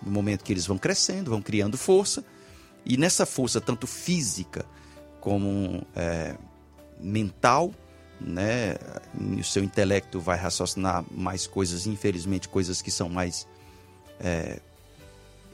no 0.02 0.10
momento 0.10 0.44
que 0.44 0.52
eles 0.52 0.66
vão 0.66 0.78
crescendo, 0.78 1.30
vão 1.30 1.42
criando 1.42 1.76
força, 1.76 2.24
e 2.84 2.96
nessa 2.96 3.26
força, 3.26 3.60
tanto 3.60 3.86
física 3.86 4.64
como 5.20 5.86
é, 5.94 6.36
mental, 7.00 7.72
né, 8.20 8.76
o 9.38 9.44
seu 9.44 9.62
intelecto 9.62 10.20
vai 10.20 10.36
raciocinar 10.36 11.04
mais 11.10 11.46
coisas, 11.46 11.86
infelizmente, 11.86 12.48
coisas 12.48 12.82
que 12.82 12.90
são 12.90 13.08
mais. 13.08 13.46
É, 14.20 14.60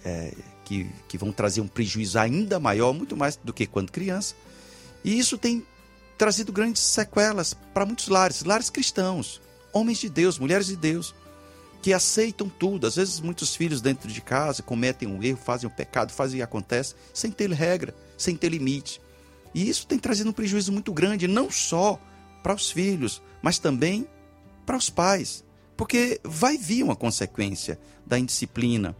é, 0.04 0.32
que, 0.64 0.90
que 1.08 1.18
vão 1.18 1.30
trazer 1.30 1.60
um 1.60 1.68
prejuízo 1.68 2.18
ainda 2.18 2.58
maior, 2.58 2.92
muito 2.92 3.16
mais 3.16 3.36
do 3.36 3.52
que 3.52 3.66
quando 3.66 3.92
criança. 3.92 4.34
E 5.04 5.18
isso 5.18 5.36
tem 5.36 5.64
trazido 6.16 6.52
grandes 6.52 6.82
sequelas 6.82 7.54
para 7.74 7.84
muitos 7.84 8.08
lares, 8.08 8.44
lares 8.44 8.70
cristãos, 8.70 9.40
homens 9.72 9.98
de 9.98 10.08
Deus, 10.08 10.38
mulheres 10.38 10.66
de 10.66 10.76
Deus, 10.76 11.14
que 11.84 11.92
aceitam 11.92 12.48
tudo. 12.48 12.86
Às 12.86 12.96
vezes, 12.96 13.20
muitos 13.20 13.54
filhos 13.54 13.82
dentro 13.82 14.10
de 14.10 14.22
casa 14.22 14.62
cometem 14.62 15.06
um 15.06 15.22
erro, 15.22 15.36
fazem 15.36 15.68
um 15.68 15.70
pecado, 15.70 16.14
fazem 16.14 16.38
que 16.38 16.42
acontece, 16.42 16.94
sem 17.12 17.30
ter 17.30 17.50
regra, 17.52 17.94
sem 18.16 18.34
ter 18.34 18.48
limite. 18.48 19.02
E 19.54 19.68
isso 19.68 19.86
tem 19.86 19.98
trazido 19.98 20.30
um 20.30 20.32
prejuízo 20.32 20.72
muito 20.72 20.90
grande, 20.94 21.28
não 21.28 21.50
só 21.50 22.00
para 22.42 22.54
os 22.54 22.70
filhos, 22.70 23.20
mas 23.42 23.58
também 23.58 24.08
para 24.64 24.78
os 24.78 24.88
pais. 24.88 25.44
Porque 25.76 26.18
vai 26.24 26.56
vir 26.56 26.82
uma 26.82 26.96
consequência 26.96 27.78
da 28.06 28.18
indisciplina, 28.18 28.96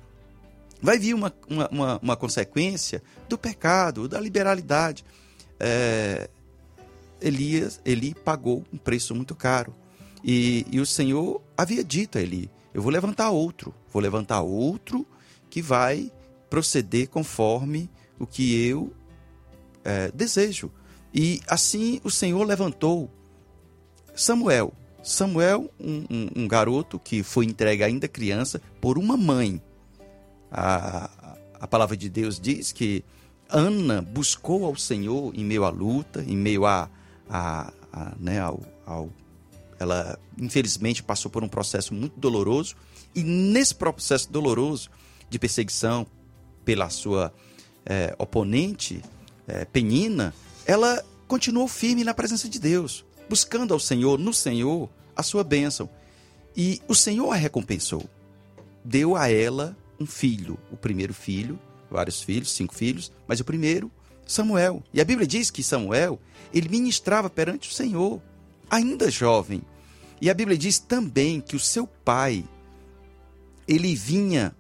vai 0.83 0.99
vir 0.99 1.15
uma, 1.15 1.33
uma, 1.49 1.69
uma, 1.71 1.99
uma 2.03 2.17
consequência 2.19 3.03
do 3.31 3.39
pecado, 3.39 4.07
da 4.07 4.21
liberalidade. 4.21 5.07
É, 5.59 6.29
Elias, 7.19 7.81
Eli 7.83 8.15
pagou 8.15 8.63
um 8.71 8.77
preço 8.77 9.15
muito 9.15 9.35
caro. 9.35 9.75
E, 10.23 10.67
e 10.71 10.81
o 10.81 10.85
Senhor 10.85 11.41
havia 11.57 11.83
dito 11.83 12.19
a 12.19 12.21
Eli: 12.21 12.51
eu 12.75 12.83
vou 12.83 12.91
levantar 12.91 13.31
outro, 13.31 13.73
vou 13.93 14.03
levantar 14.03 14.43
outro 14.43 15.07
que 15.49 15.63
vai 15.63 16.13
proceder 16.51 17.09
conforme 17.09 17.89
o 18.19 18.27
que 18.27 18.67
eu 18.67 18.93
é, 19.85 20.11
desejo. 20.11 20.71
E 21.15 21.41
assim 21.47 22.01
o 22.03 22.11
Senhor 22.11 22.45
levantou 22.45 23.09
Samuel. 24.17 24.73
Samuel, 25.03 25.71
um, 25.79 26.05
um, 26.11 26.29
um, 26.37 26.49
garoto 26.49 26.99
que 26.99 27.23
foi 27.23 27.45
entregue 27.45 27.85
ainda 27.85 28.09
criança 28.09 28.61
por 28.81 28.99
uma 28.99 29.17
mãe. 29.17 29.63
A, 30.51 31.11
a 31.61 31.69
palavra 31.69 31.97
de 31.97 32.09
Deus 32.09 32.41
diz 32.41 32.73
que 32.73 33.05
Ana 33.49 34.03
buscou 34.03 34.65
ao 34.65 34.75
Senhor 34.77 35.33
em 35.35 35.45
meio 35.45 35.65
à 35.65 35.69
luta, 35.69 36.25
em 36.27 36.37
meio 36.37 36.65
a, 36.65 36.91
a, 37.29 37.73
a 37.93 38.13
né, 38.19 38.41
ao, 38.41 38.61
ao 38.87 39.11
ela, 39.85 40.19
infelizmente, 40.39 41.03
passou 41.03 41.31
por 41.31 41.45
um 41.45 41.49
processo 41.49 41.95
muito 41.95 42.19
doloroso. 42.19 42.75
E 43.15 43.23
nesse 43.23 43.75
processo 43.75 44.31
doloroso 44.31 44.91
de 45.31 45.39
perseguição 45.39 46.07
pela 46.65 46.91
sua 46.91 47.33
é, 47.87 48.15
oponente, 48.19 49.03
é, 49.47 49.65
Penina, 49.65 50.35
ela 50.67 51.05
continuou 51.29 51.69
firme 51.69 52.03
na 52.05 52.15
presença 52.15 52.49
de 52.49 52.59
Deus, 52.59 53.05
buscando 53.29 53.73
ao 53.73 53.81
Senhor, 53.81 54.19
no 54.19 54.33
Senhor, 54.33 54.89
a 55.17 55.23
sua 55.23 55.45
bênção. 55.45 55.89
E 56.57 56.81
o 56.89 56.95
Senhor 56.95 57.31
a 57.31 57.37
recompensou. 57.37 58.05
Deu 58.85 59.17
a 59.17 59.31
ela 59.31 59.77
um 59.99 60.07
filho, 60.07 60.59
o 60.71 60.77
primeiro 60.77 61.15
filho, 61.15 61.59
vários 61.91 62.23
filhos, 62.23 62.53
cinco 62.53 62.75
filhos, 62.75 63.13
mas 63.27 63.41
o 63.41 63.45
primeiro, 63.45 63.91
Samuel. 64.27 64.83
E 64.93 65.01
a 65.01 65.05
Bíblia 65.05 65.27
diz 65.27 65.51
que 65.51 65.63
Samuel, 65.63 66.19
ele 66.53 66.69
ministrava 66.69 67.31
perante 67.31 67.71
o 67.71 67.73
Senhor, 67.73 68.21
ainda 68.71 69.11
jovem. 69.11 69.63
E 70.25 70.31
a 70.31 70.33
Bíblia 70.33 70.57
diz 70.57 70.79
também 70.79 71.39
que 71.39 71.55
o 71.55 71.61
seu 71.61 71.87
pai, 71.87 72.47
ele 73.69 73.95
vinha 73.95 74.57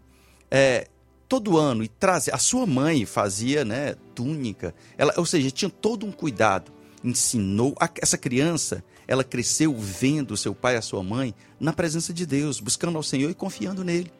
é, 0.50 0.88
todo 1.26 1.56
ano 1.56 1.82
e 1.82 1.88
trazia. 1.88 2.34
A 2.34 2.38
sua 2.38 2.66
mãe 2.66 3.06
fazia 3.06 3.64
né, 3.64 3.94
túnica, 4.14 4.74
ela, 4.98 5.14
ou 5.16 5.24
seja, 5.24 5.50
tinha 5.50 5.70
todo 5.70 6.04
um 6.04 6.12
cuidado. 6.12 6.70
Ensinou. 7.02 7.74
A, 7.80 7.88
essa 8.02 8.18
criança, 8.18 8.84
ela 9.08 9.24
cresceu 9.24 9.74
vendo 9.74 10.36
seu 10.36 10.54
pai 10.54 10.74
e 10.74 10.76
a 10.76 10.82
sua 10.82 11.02
mãe 11.02 11.34
na 11.58 11.72
presença 11.72 12.12
de 12.12 12.26
Deus, 12.26 12.60
buscando 12.60 12.98
ao 12.98 13.02
Senhor 13.02 13.30
e 13.30 13.34
confiando 13.34 13.82
nele. 13.82 14.12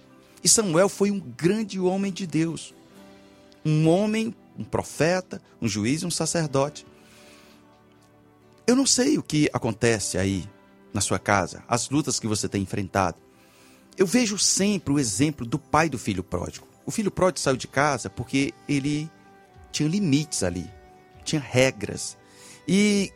E 0.42 0.48
Samuel 0.48 0.88
foi 0.88 1.11
um 1.11 1.20
grande 1.20 1.78
homem 1.78 2.11
de 2.11 2.26
Deus. 2.26 2.72
Um 3.62 3.87
homem, 3.87 4.35
um 4.59 4.64
profeta, 4.64 5.42
um 5.61 5.68
juiz 5.68 6.00
e 6.00 6.07
um 6.07 6.11
sacerdote. 6.11 6.87
Eu 8.66 8.74
não 8.74 8.87
sei 8.87 9.18
o 9.18 9.22
que 9.22 9.50
acontece 9.52 10.16
aí 10.16 10.48
na 10.94 11.00
sua 11.00 11.18
casa, 11.18 11.64
as 11.68 11.90
lutas 11.90 12.20
que 12.20 12.28
você 12.28 12.48
tem 12.48 12.62
enfrentado. 12.62 13.18
eu 13.98 14.07
vejo 14.07 14.38
sempre 14.38 14.94
o 14.94 14.98
exemplo 14.98 15.44
do 15.44 15.59
pai 15.59 15.88
do 15.88 15.98
filho 15.98 16.22
pródigo. 16.22 16.66
O 16.87 16.90
filho 16.90 17.11
pródigo 17.11 17.40
saiu 17.40 17.57
de 17.57 17.68
casa 17.68 18.09
porque 18.09 18.54
ele 18.68 19.11
tinha 19.72 19.88
limites 19.88 20.42
ali, 20.42 20.70
tinha 21.24 21.40
regras. 21.40 22.16
E 22.66 23.12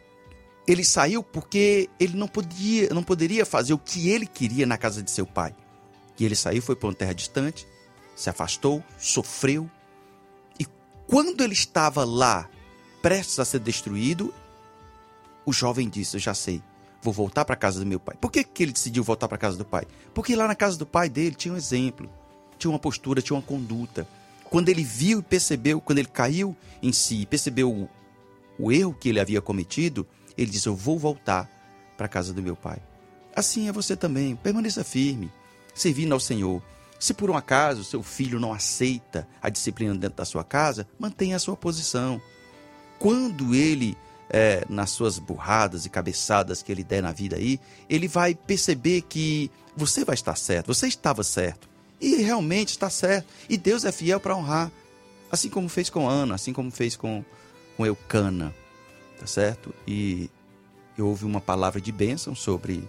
ele 0.67 0.85
saiu 0.85 1.23
porque 1.23 1.89
ele 1.99 2.17
não 2.17 2.29
podia, 2.29 2.89
não 2.91 3.03
poderia 3.03 3.47
fazer 3.47 3.73
o 3.73 3.79
que 3.79 4.09
ele 4.09 4.27
queria 4.27 4.67
na 4.67 4.77
casa 4.77 5.03
de 5.03 5.11
seu 5.11 5.27
pai. 5.27 5.55
E 6.19 6.25
ele 6.25 6.35
saiu, 6.35 6.61
foi 6.61 6.75
para 6.75 6.89
uma 6.89 6.95
terra 6.95 7.13
distante, 7.13 7.67
se 8.17 8.29
afastou, 8.29 8.83
sofreu. 8.99 9.71
E 10.59 10.67
quando 11.07 11.43
ele 11.43 11.55
estava 11.55 12.05
lá, 12.05 12.49
prestes 13.01 13.39
a 13.39 13.45
ser 13.45 13.61
destruído, 13.61 14.35
o 15.47 15.53
jovem 15.53 15.89
disse: 15.89 16.17
Eu 16.17 16.21
já 16.21 16.35
sei, 16.35 16.63
vou 17.03 17.13
voltar 17.13 17.45
para 17.45 17.57
casa 17.57 17.81
do 17.81 17.87
meu 17.87 18.01
pai. 18.01 18.17
Por 18.21 18.31
que, 18.31 18.43
que 18.45 18.63
ele 18.63 18.73
decidiu 18.73 19.05
voltar 19.05 19.29
para 19.29 19.39
casa 19.39 19.57
do 19.57 19.65
pai? 19.65 19.85
Porque 20.13 20.35
lá 20.35 20.47
na 20.47 20.55
casa 20.55 20.77
do 20.77 20.87
pai 20.87 21.09
dele 21.09 21.35
tinha 21.35 21.55
um 21.55 21.57
exemplo, 21.57 22.11
tinha 22.59 22.71
uma 22.71 22.79
postura, 22.79 23.23
tinha 23.23 23.37
uma 23.37 23.43
conduta. 23.43 24.07
Quando 24.45 24.69
ele 24.69 24.83
viu 24.83 25.21
e 25.21 25.23
percebeu, 25.23 25.81
quando 25.81 25.99
ele 25.99 26.09
caiu 26.09 26.57
em 26.83 26.93
si, 26.93 27.27
percebeu 27.27 27.71
o, 27.71 27.89
o 28.59 28.73
erro 28.73 28.95
que 28.95 29.09
ele 29.09 29.21
havia 29.21 29.41
cometido, 29.41 30.07
ele 30.37 30.51
disse: 30.51 30.69
Eu 30.69 30.75
vou 30.75 30.99
voltar 30.99 31.49
para 31.97 32.07
a 32.07 32.09
casa 32.09 32.33
do 32.33 32.43
meu 32.43 32.57
pai. 32.57 32.79
Assim 33.35 33.69
é 33.69 33.73
você 33.73 33.97
também, 33.97 34.35
permaneça 34.35 34.83
firme, 34.83 35.31
servindo 35.75 36.13
ao 36.13 36.21
Senhor. 36.21 36.63
Se 36.99 37.15
por 37.15 37.31
um 37.31 37.37
acaso 37.37 37.85
seu 37.85 38.03
filho 38.03 38.41
não 38.41 38.53
aceita 38.53 39.29
a 39.41 39.49
disciplina 39.49 39.95
dentro 39.95 40.17
da 40.17 40.25
sua 40.25 40.43
casa, 40.43 40.89
mantenha 40.99 41.37
a 41.37 41.39
sua 41.39 41.57
posição. 41.57 42.21
Quando 42.99 43.55
ele 43.55 43.97
é, 44.31 44.65
nas 44.69 44.91
suas 44.91 45.19
burradas 45.19 45.87
e 45.87 45.91
cabeçadas 45.91 46.63
que 46.63 46.71
ele 46.71 46.85
der 46.85 47.03
na 47.03 47.13
vida 47.13 47.37
aí, 47.37 47.59
ele 47.89 48.09
vai 48.09 48.35
perceber 48.35 49.03
que 49.03 49.51
você 49.77 50.05
vai 50.05 50.15
estar 50.15 50.37
certo, 50.37 50.67
você 50.75 50.89
estava 50.89 51.23
certo. 51.23 51.69
E 52.01 52.17
realmente 52.17 52.71
está 52.71 52.89
certo. 52.89 53.27
E 53.49 53.57
Deus 53.57 53.85
é 53.85 53.91
fiel 53.91 54.21
para 54.21 54.37
honrar. 54.37 54.71
Assim 55.31 55.49
como 55.49 55.69
fez 55.69 55.91
com 55.91 56.09
Ana, 56.09 56.37
assim 56.37 56.53
como 56.53 56.71
fez 56.71 56.97
com, 56.97 57.25
com 57.77 57.85
Eucana. 57.85 58.55
Tá 59.19 59.27
certo? 59.27 59.75
E 59.87 60.31
houve 60.99 61.25
uma 61.25 61.41
palavra 61.41 61.81
de 61.81 61.91
bênção 61.91 62.35
sobre, 62.35 62.89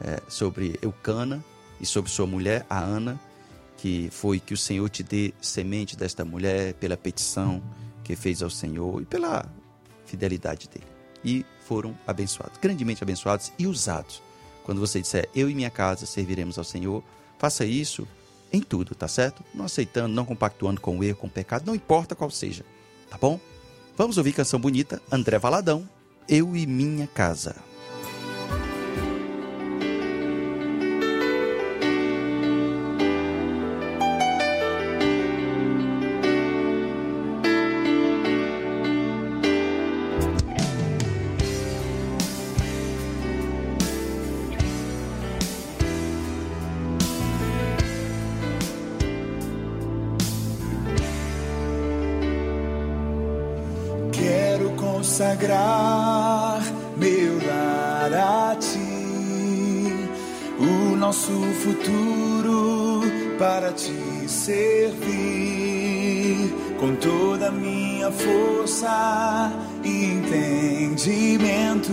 é, 0.00 0.20
sobre 0.28 0.78
Eucana 0.80 1.44
e 1.80 1.86
sobre 1.86 2.10
sua 2.10 2.26
mulher, 2.26 2.66
a 2.68 2.78
Ana, 2.78 3.20
que 3.76 4.08
foi 4.10 4.40
que 4.40 4.54
o 4.54 4.56
Senhor 4.56 4.88
te 4.88 5.02
dê 5.02 5.32
semente 5.40 5.96
desta 5.96 6.24
mulher 6.24 6.74
pela 6.74 6.96
petição 6.96 7.62
que 8.04 8.16
fez 8.16 8.42
ao 8.42 8.50
Senhor 8.50 9.00
e 9.00 9.04
pela 9.04 9.46
fidelidade 10.10 10.68
dele. 10.68 10.86
E 11.24 11.44
foram 11.66 11.96
abençoados, 12.06 12.58
grandemente 12.60 13.02
abençoados 13.02 13.52
e 13.58 13.66
usados. 13.66 14.22
Quando 14.64 14.80
você 14.80 15.00
disser, 15.00 15.28
eu 15.34 15.48
e 15.48 15.54
minha 15.54 15.70
casa 15.70 16.06
serviremos 16.06 16.58
ao 16.58 16.64
Senhor, 16.64 17.02
faça 17.38 17.64
isso 17.64 18.06
em 18.52 18.60
tudo, 18.60 18.94
tá 18.94 19.06
certo? 19.06 19.44
Não 19.54 19.64
aceitando, 19.64 20.14
não 20.14 20.24
compactuando 20.24 20.80
com 20.80 20.98
o 20.98 21.04
erro, 21.04 21.18
com 21.18 21.26
o 21.26 21.30
pecado, 21.30 21.66
não 21.66 21.74
importa 21.74 22.14
qual 22.14 22.30
seja, 22.30 22.64
tá 23.08 23.16
bom? 23.16 23.38
Vamos 23.96 24.18
ouvir 24.18 24.32
canção 24.32 24.58
bonita, 24.58 25.00
André 25.10 25.38
Valadão, 25.38 25.88
Eu 26.28 26.56
e 26.56 26.66
Minha 26.66 27.06
Casa. 27.06 27.69
Consagrar 55.20 56.62
meu 56.96 57.36
lar 57.46 58.10
a 58.14 58.56
ti, 58.56 60.08
o 60.58 60.96
nosso 60.96 61.30
futuro 61.62 63.02
para 63.38 63.70
te 63.70 64.26
servir 64.26 65.04
com 66.80 66.96
toda 66.96 67.48
a 67.48 67.50
minha 67.50 68.10
força 68.10 69.52
e 69.84 70.06
entendimento. 70.06 71.92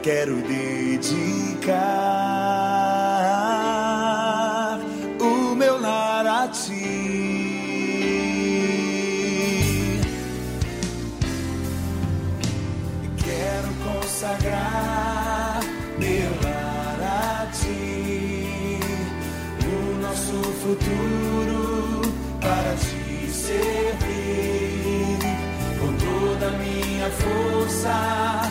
Quero 0.00 0.36
dedicar 0.42 2.11
força 27.20 28.41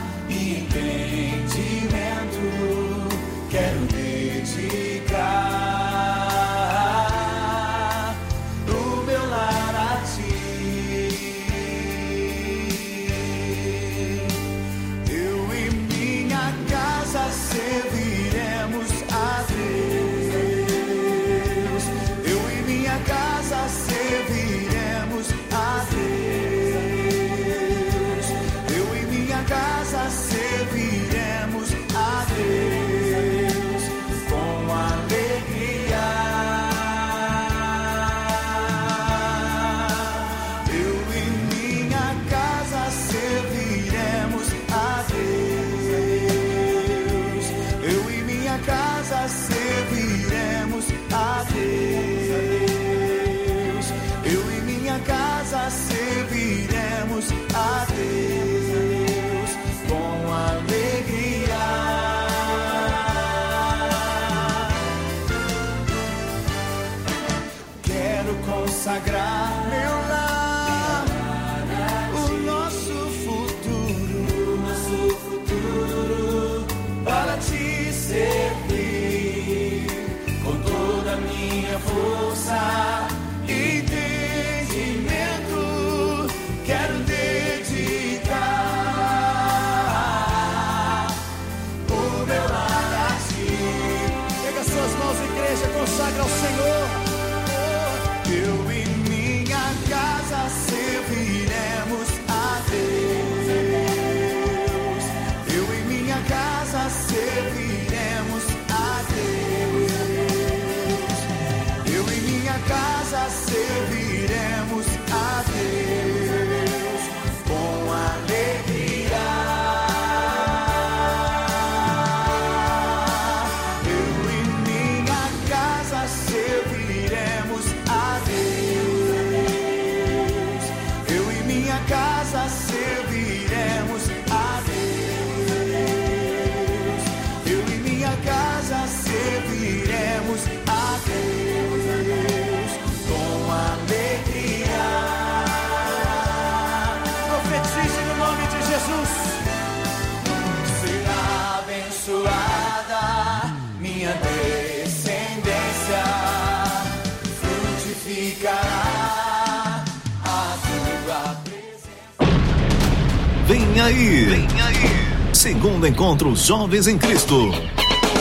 aí! 163.82 164.26
Vem 164.26 164.62
aí! 164.62 165.34
Segundo 165.34 165.88
encontro 165.88 166.36
Jovens 166.36 166.88
em 166.88 166.98
Cristo. 166.98 167.52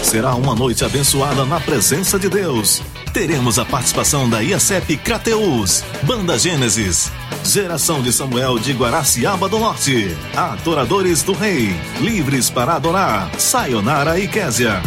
Será 0.02 0.34
uma 0.34 0.54
noite 0.54 0.84
abençoada 0.84 1.44
na 1.44 1.60
presença 1.60 2.18
de 2.18 2.28
Deus. 2.28 2.82
Teremos 3.12 3.58
a 3.58 3.64
participação 3.64 4.28
da 4.30 4.40
IACEP 4.40 4.96
Crateus, 4.98 5.84
Banda 6.04 6.38
Gênesis, 6.38 7.12
Geração 7.44 8.00
de 8.00 8.12
Samuel 8.12 8.58
de 8.58 8.72
Guaraciaba 8.72 9.48
do 9.48 9.58
Norte, 9.58 10.16
Adoradores 10.34 11.22
do 11.22 11.32
Rei, 11.32 11.74
Livres 12.00 12.48
para 12.48 12.74
Adorar, 12.74 13.30
Sayonara 13.38 14.18
e 14.18 14.28
Késia. 14.28 14.80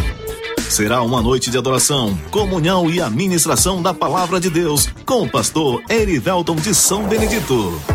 Será 0.68 1.02
uma 1.02 1.22
noite 1.22 1.50
de 1.50 1.58
adoração, 1.58 2.18
comunhão 2.30 2.90
e 2.90 3.00
administração 3.00 3.80
da 3.80 3.94
palavra 3.94 4.40
de 4.40 4.50
Deus 4.50 4.88
com 5.06 5.22
o 5.22 5.30
pastor 5.30 5.82
Erivelton 5.88 6.56
de 6.56 6.74
São 6.74 7.04
Benedito. 7.04 7.93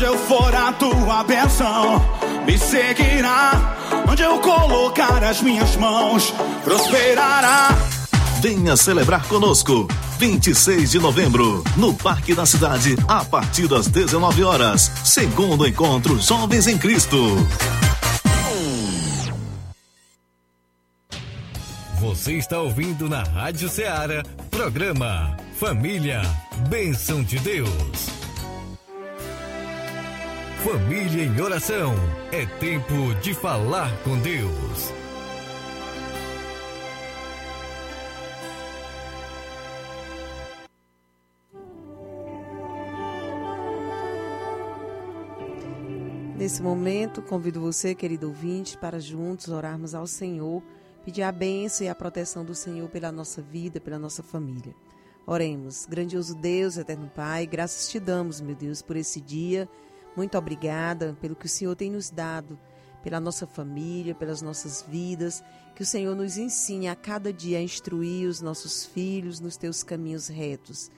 Onde 0.00 0.08
eu 0.08 0.16
for 0.16 0.54
a 0.54 0.72
tua 0.72 1.22
bênção 1.24 2.02
me 2.46 2.56
seguirá. 2.56 3.76
Onde 4.10 4.22
eu 4.22 4.38
colocar 4.38 5.22
as 5.22 5.42
minhas 5.42 5.76
mãos, 5.76 6.32
prosperará. 6.64 7.68
Venha 8.40 8.78
celebrar 8.78 9.26
conosco. 9.26 9.86
26 10.18 10.92
de 10.92 10.98
novembro, 10.98 11.62
no 11.76 11.92
Parque 11.92 12.34
da 12.34 12.46
Cidade, 12.46 12.96
a 13.06 13.22
partir 13.26 13.68
das 13.68 13.88
19 13.88 14.42
horas. 14.42 14.90
Segundo 15.04 15.66
encontro 15.66 16.18
Jovens 16.18 16.66
em 16.66 16.78
Cristo. 16.78 17.18
Você 22.00 22.38
está 22.38 22.58
ouvindo 22.58 23.06
na 23.06 23.22
Rádio 23.22 23.68
Ceará, 23.68 24.22
programa 24.50 25.36
Família, 25.58 26.22
Bênção 26.70 27.22
de 27.22 27.38
Deus. 27.40 28.19
Família 30.64 31.24
em 31.24 31.40
oração, 31.40 31.94
é 32.30 32.44
tempo 32.58 33.14
de 33.22 33.32
falar 33.32 33.90
com 34.02 34.18
Deus. 34.18 34.92
Nesse 46.36 46.60
momento, 46.60 47.22
convido 47.22 47.58
você, 47.62 47.94
querido 47.94 48.28
ouvinte, 48.28 48.76
para 48.76 49.00
juntos 49.00 49.48
orarmos 49.48 49.94
ao 49.94 50.06
Senhor 50.06 50.62
pedir 51.06 51.22
a 51.22 51.32
bênção 51.32 51.86
e 51.86 51.88
a 51.88 51.94
proteção 51.94 52.44
do 52.44 52.54
Senhor 52.54 52.86
pela 52.90 53.10
nossa 53.10 53.40
vida, 53.40 53.80
pela 53.80 53.98
nossa 53.98 54.22
família. 54.22 54.74
Oremos, 55.26 55.86
grandioso 55.86 56.34
Deus, 56.34 56.76
eterno 56.76 57.10
Pai, 57.14 57.46
graças 57.46 57.88
te 57.88 57.98
damos, 57.98 58.42
meu 58.42 58.54
Deus, 58.54 58.82
por 58.82 58.96
esse 58.96 59.22
dia. 59.22 59.66
Muito 60.16 60.36
obrigada 60.36 61.16
pelo 61.20 61.36
que 61.36 61.46
o 61.46 61.48
Senhor 61.48 61.74
tem 61.76 61.90
nos 61.90 62.10
dado, 62.10 62.58
pela 63.02 63.20
nossa 63.20 63.46
família, 63.46 64.14
pelas 64.14 64.42
nossas 64.42 64.82
vidas. 64.82 65.42
Que 65.74 65.82
o 65.82 65.86
Senhor 65.86 66.14
nos 66.14 66.36
ensine 66.36 66.88
a 66.88 66.96
cada 66.96 67.32
dia 67.32 67.58
a 67.58 67.62
instruir 67.62 68.28
os 68.28 68.40
nossos 68.40 68.84
filhos 68.84 69.40
nos 69.40 69.56
teus 69.56 69.82
caminhos 69.82 70.28
retos. 70.28 70.90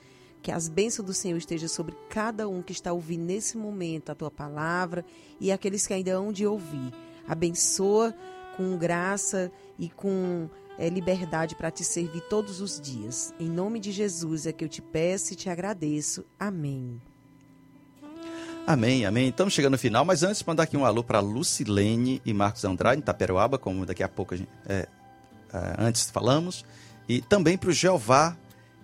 Que 0.42 0.51
as 0.51 0.68
bênçãos 0.68 1.07
do 1.07 1.14
Senhor 1.14 1.37
estejam 1.37 1.68
sobre 1.68 1.96
cada 2.09 2.48
um 2.48 2.62
que 2.62 2.72
está 2.72 2.92
ouvindo 2.92 3.25
nesse 3.25 3.57
momento 3.57 4.11
a 4.11 4.14
tua 4.14 4.31
palavra 4.31 5.05
e 5.38 5.53
aqueles 5.53 5.87
que 5.87 5.94
ainda 5.94 6.12
hão 6.12 6.33
de 6.33 6.46
ouvir. 6.46 6.92
Abençoa 7.29 8.12
com 8.57 8.77
graça 8.77 9.53
e 9.79 9.88
com 9.88 10.51
é, 10.79 10.88
liberdade 10.88 11.55
para 11.55 11.70
te 11.70 11.85
servir 11.85 12.22
todos 12.22 12.61
os 12.61 12.81
dias. 12.81 13.33
Em 13.38 13.48
nome 13.48 13.79
de 13.79 13.92
Jesus 13.92 14.46
é 14.46 14.53
que 14.53 14.64
eu 14.64 14.68
te 14.68 14.83
peço 14.83 15.33
e 15.33 15.37
te 15.37 15.48
agradeço. 15.48 16.25
Amém. 16.38 17.01
Amém, 18.66 19.05
amém. 19.05 19.29
Estamos 19.29 19.53
chegando 19.53 19.72
no 19.72 19.79
final, 19.79 20.05
mas 20.05 20.22
antes 20.22 20.42
mandar 20.44 20.62
aqui 20.62 20.77
um 20.77 20.85
alô 20.85 21.03
para 21.03 21.18
Lucilene 21.18 22.22
e 22.25 22.33
Marcos 22.33 22.64
Andrade, 22.64 23.01
em 23.01 23.03
Taperoaba, 23.05 23.59
como 23.59 23.85
daqui 23.85 24.05
a 24.05 24.09
pouco 24.09 24.35
a 24.35 24.37
gente, 24.37 24.48
é, 24.68 24.87
é, 25.53 25.75
antes 25.79 26.09
falamos. 26.11 26.64
E 27.09 27.20
também 27.20 27.59
para 27.59 27.70
o 27.70 27.72
Jeová 27.72 28.37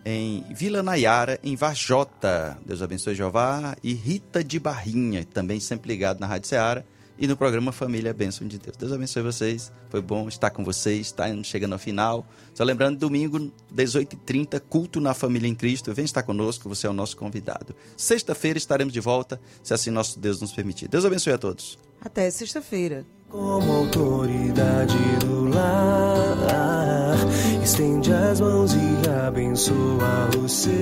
em 0.04 0.44
Vila 0.50 0.82
Nayara, 0.82 1.38
em 1.44 1.54
Vajota. 1.54 2.58
Deus 2.66 2.82
abençoe 2.82 3.14
Jeová. 3.14 3.76
E 3.82 3.94
Rita 3.94 4.42
de 4.42 4.58
Barrinha, 4.58 5.24
também 5.24 5.60
sempre 5.60 5.88
ligado 5.88 6.18
na 6.18 6.26
Rádio 6.26 6.48
Ceará 6.48 6.82
e 7.18 7.26
no 7.26 7.36
programa 7.36 7.72
Família 7.72 8.14
Bênção 8.14 8.46
de 8.46 8.58
Deus. 8.58 8.76
Deus 8.76 8.92
abençoe 8.92 9.22
vocês. 9.22 9.72
Foi 9.90 10.00
bom 10.00 10.28
estar 10.28 10.50
com 10.50 10.64
vocês, 10.64 11.08
está 11.08 11.24
chegando 11.42 11.72
ao 11.72 11.78
final. 11.78 12.26
Só 12.54 12.62
lembrando, 12.62 12.98
domingo, 12.98 13.50
18h30, 13.74 14.60
culto 14.68 15.00
na 15.00 15.12
Família 15.14 15.48
em 15.48 15.54
Cristo. 15.54 15.92
Vem 15.92 16.04
estar 16.04 16.22
conosco, 16.22 16.68
você 16.68 16.86
é 16.86 16.90
o 16.90 16.92
nosso 16.92 17.16
convidado. 17.16 17.74
Sexta-feira 17.96 18.56
estaremos 18.56 18.92
de 18.92 19.00
volta, 19.00 19.40
se 19.62 19.74
assim 19.74 19.90
nosso 19.90 20.18
Deus 20.18 20.40
nos 20.40 20.52
permitir. 20.52 20.88
Deus 20.88 21.04
abençoe 21.04 21.32
a 21.32 21.38
todos. 21.38 21.78
Até 22.00 22.30
sexta-feira. 22.30 23.04
Como 23.28 23.72
autoridade 23.72 24.96
do 25.20 25.48
lar, 25.48 27.16
estende 27.62 28.12
as 28.12 28.40
mãos 28.40 28.72
e 28.72 29.08
abençoa 29.26 30.30
os 30.42 30.52
seus. 30.52 30.78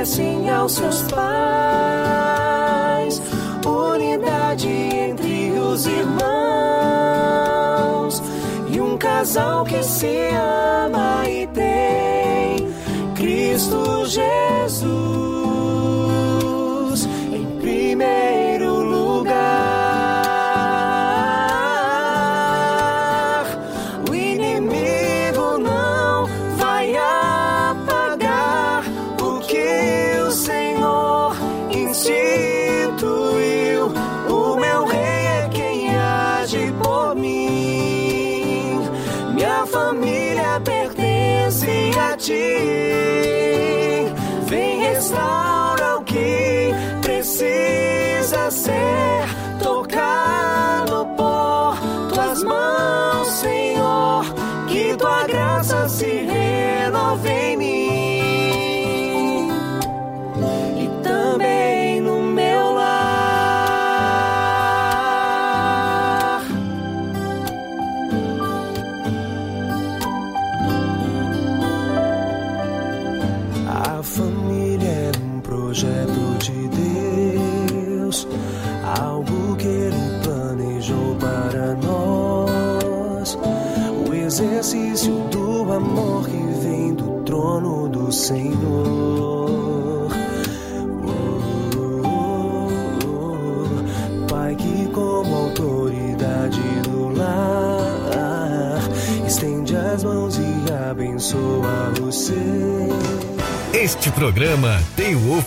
Obedecem 0.00 0.48
aos 0.50 0.72
seus 0.72 1.02
pais, 1.02 1.20
unidade 3.66 4.66
entre 4.68 5.52
os 5.58 5.86
irmãos. 5.86 6.30
E 8.72 8.80
um 8.80 8.96
casal 8.96 9.64
que 9.64 9.82
se 9.82 10.30
ama 10.30 11.28
e 11.28 11.46
tem 11.48 12.72
Cristo 13.14 14.06
Jesus 14.06 15.29